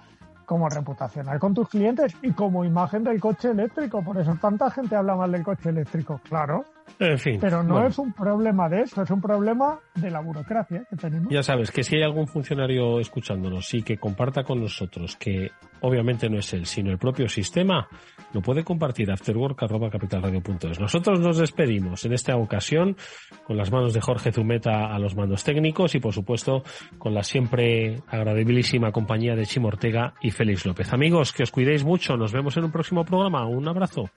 [0.47, 4.03] como reputacional con tus clientes y como imagen del coche eléctrico.
[4.03, 6.20] Por eso tanta gente habla mal del coche eléctrico.
[6.24, 6.64] Claro.
[6.99, 7.39] En fin.
[7.41, 11.28] Pero no es un problema de eso, es un problema de la burocracia que tenemos.
[11.30, 16.30] Ya sabes que si hay algún funcionario escuchándonos y que comparta con nosotros que obviamente
[16.30, 17.89] no es él, sino el propio sistema,
[18.32, 20.80] lo puede compartir afterwork.capitalradio.es.
[20.80, 22.97] Nosotros nos despedimos en esta ocasión
[23.45, 26.62] con las manos de Jorge Zumeta a los mandos técnicos y por supuesto
[26.99, 30.93] con la siempre agradabilísima compañía de Chimo Ortega y Félix López.
[30.93, 33.47] Amigos, que os cuidéis mucho, nos vemos en un próximo programa.
[33.47, 34.11] Un abrazo.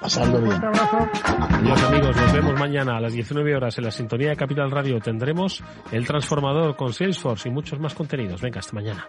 [0.00, 0.60] Pasando bien.
[0.62, 5.00] Adiós amigos, nos vemos mañana a las 19 horas en la sintonía de Capital Radio.
[5.00, 8.40] Tendremos el transformador con Salesforce y muchos más contenidos.
[8.40, 9.08] Venga, hasta mañana.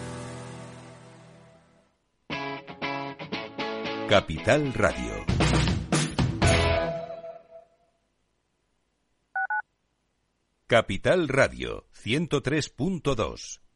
[4.11, 5.23] Capital Radio.
[10.67, 13.70] Capital Radio 103.2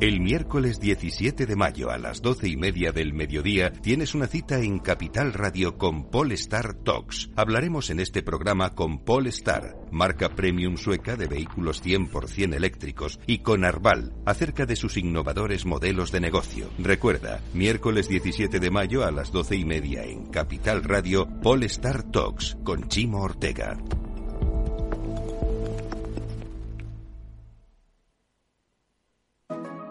[0.00, 4.60] el miércoles 17 de mayo a las doce y media del mediodía tienes una cita
[4.60, 7.30] en Capital Radio con Polestar Talks.
[7.34, 13.64] Hablaremos en este programa con Polestar, marca premium sueca de vehículos 100% eléctricos, y con
[13.64, 16.70] Arval, acerca de sus innovadores modelos de negocio.
[16.78, 22.56] Recuerda, miércoles 17 de mayo a las doce y media en Capital Radio, Polestar Talks
[22.62, 23.76] con Chimo Ortega.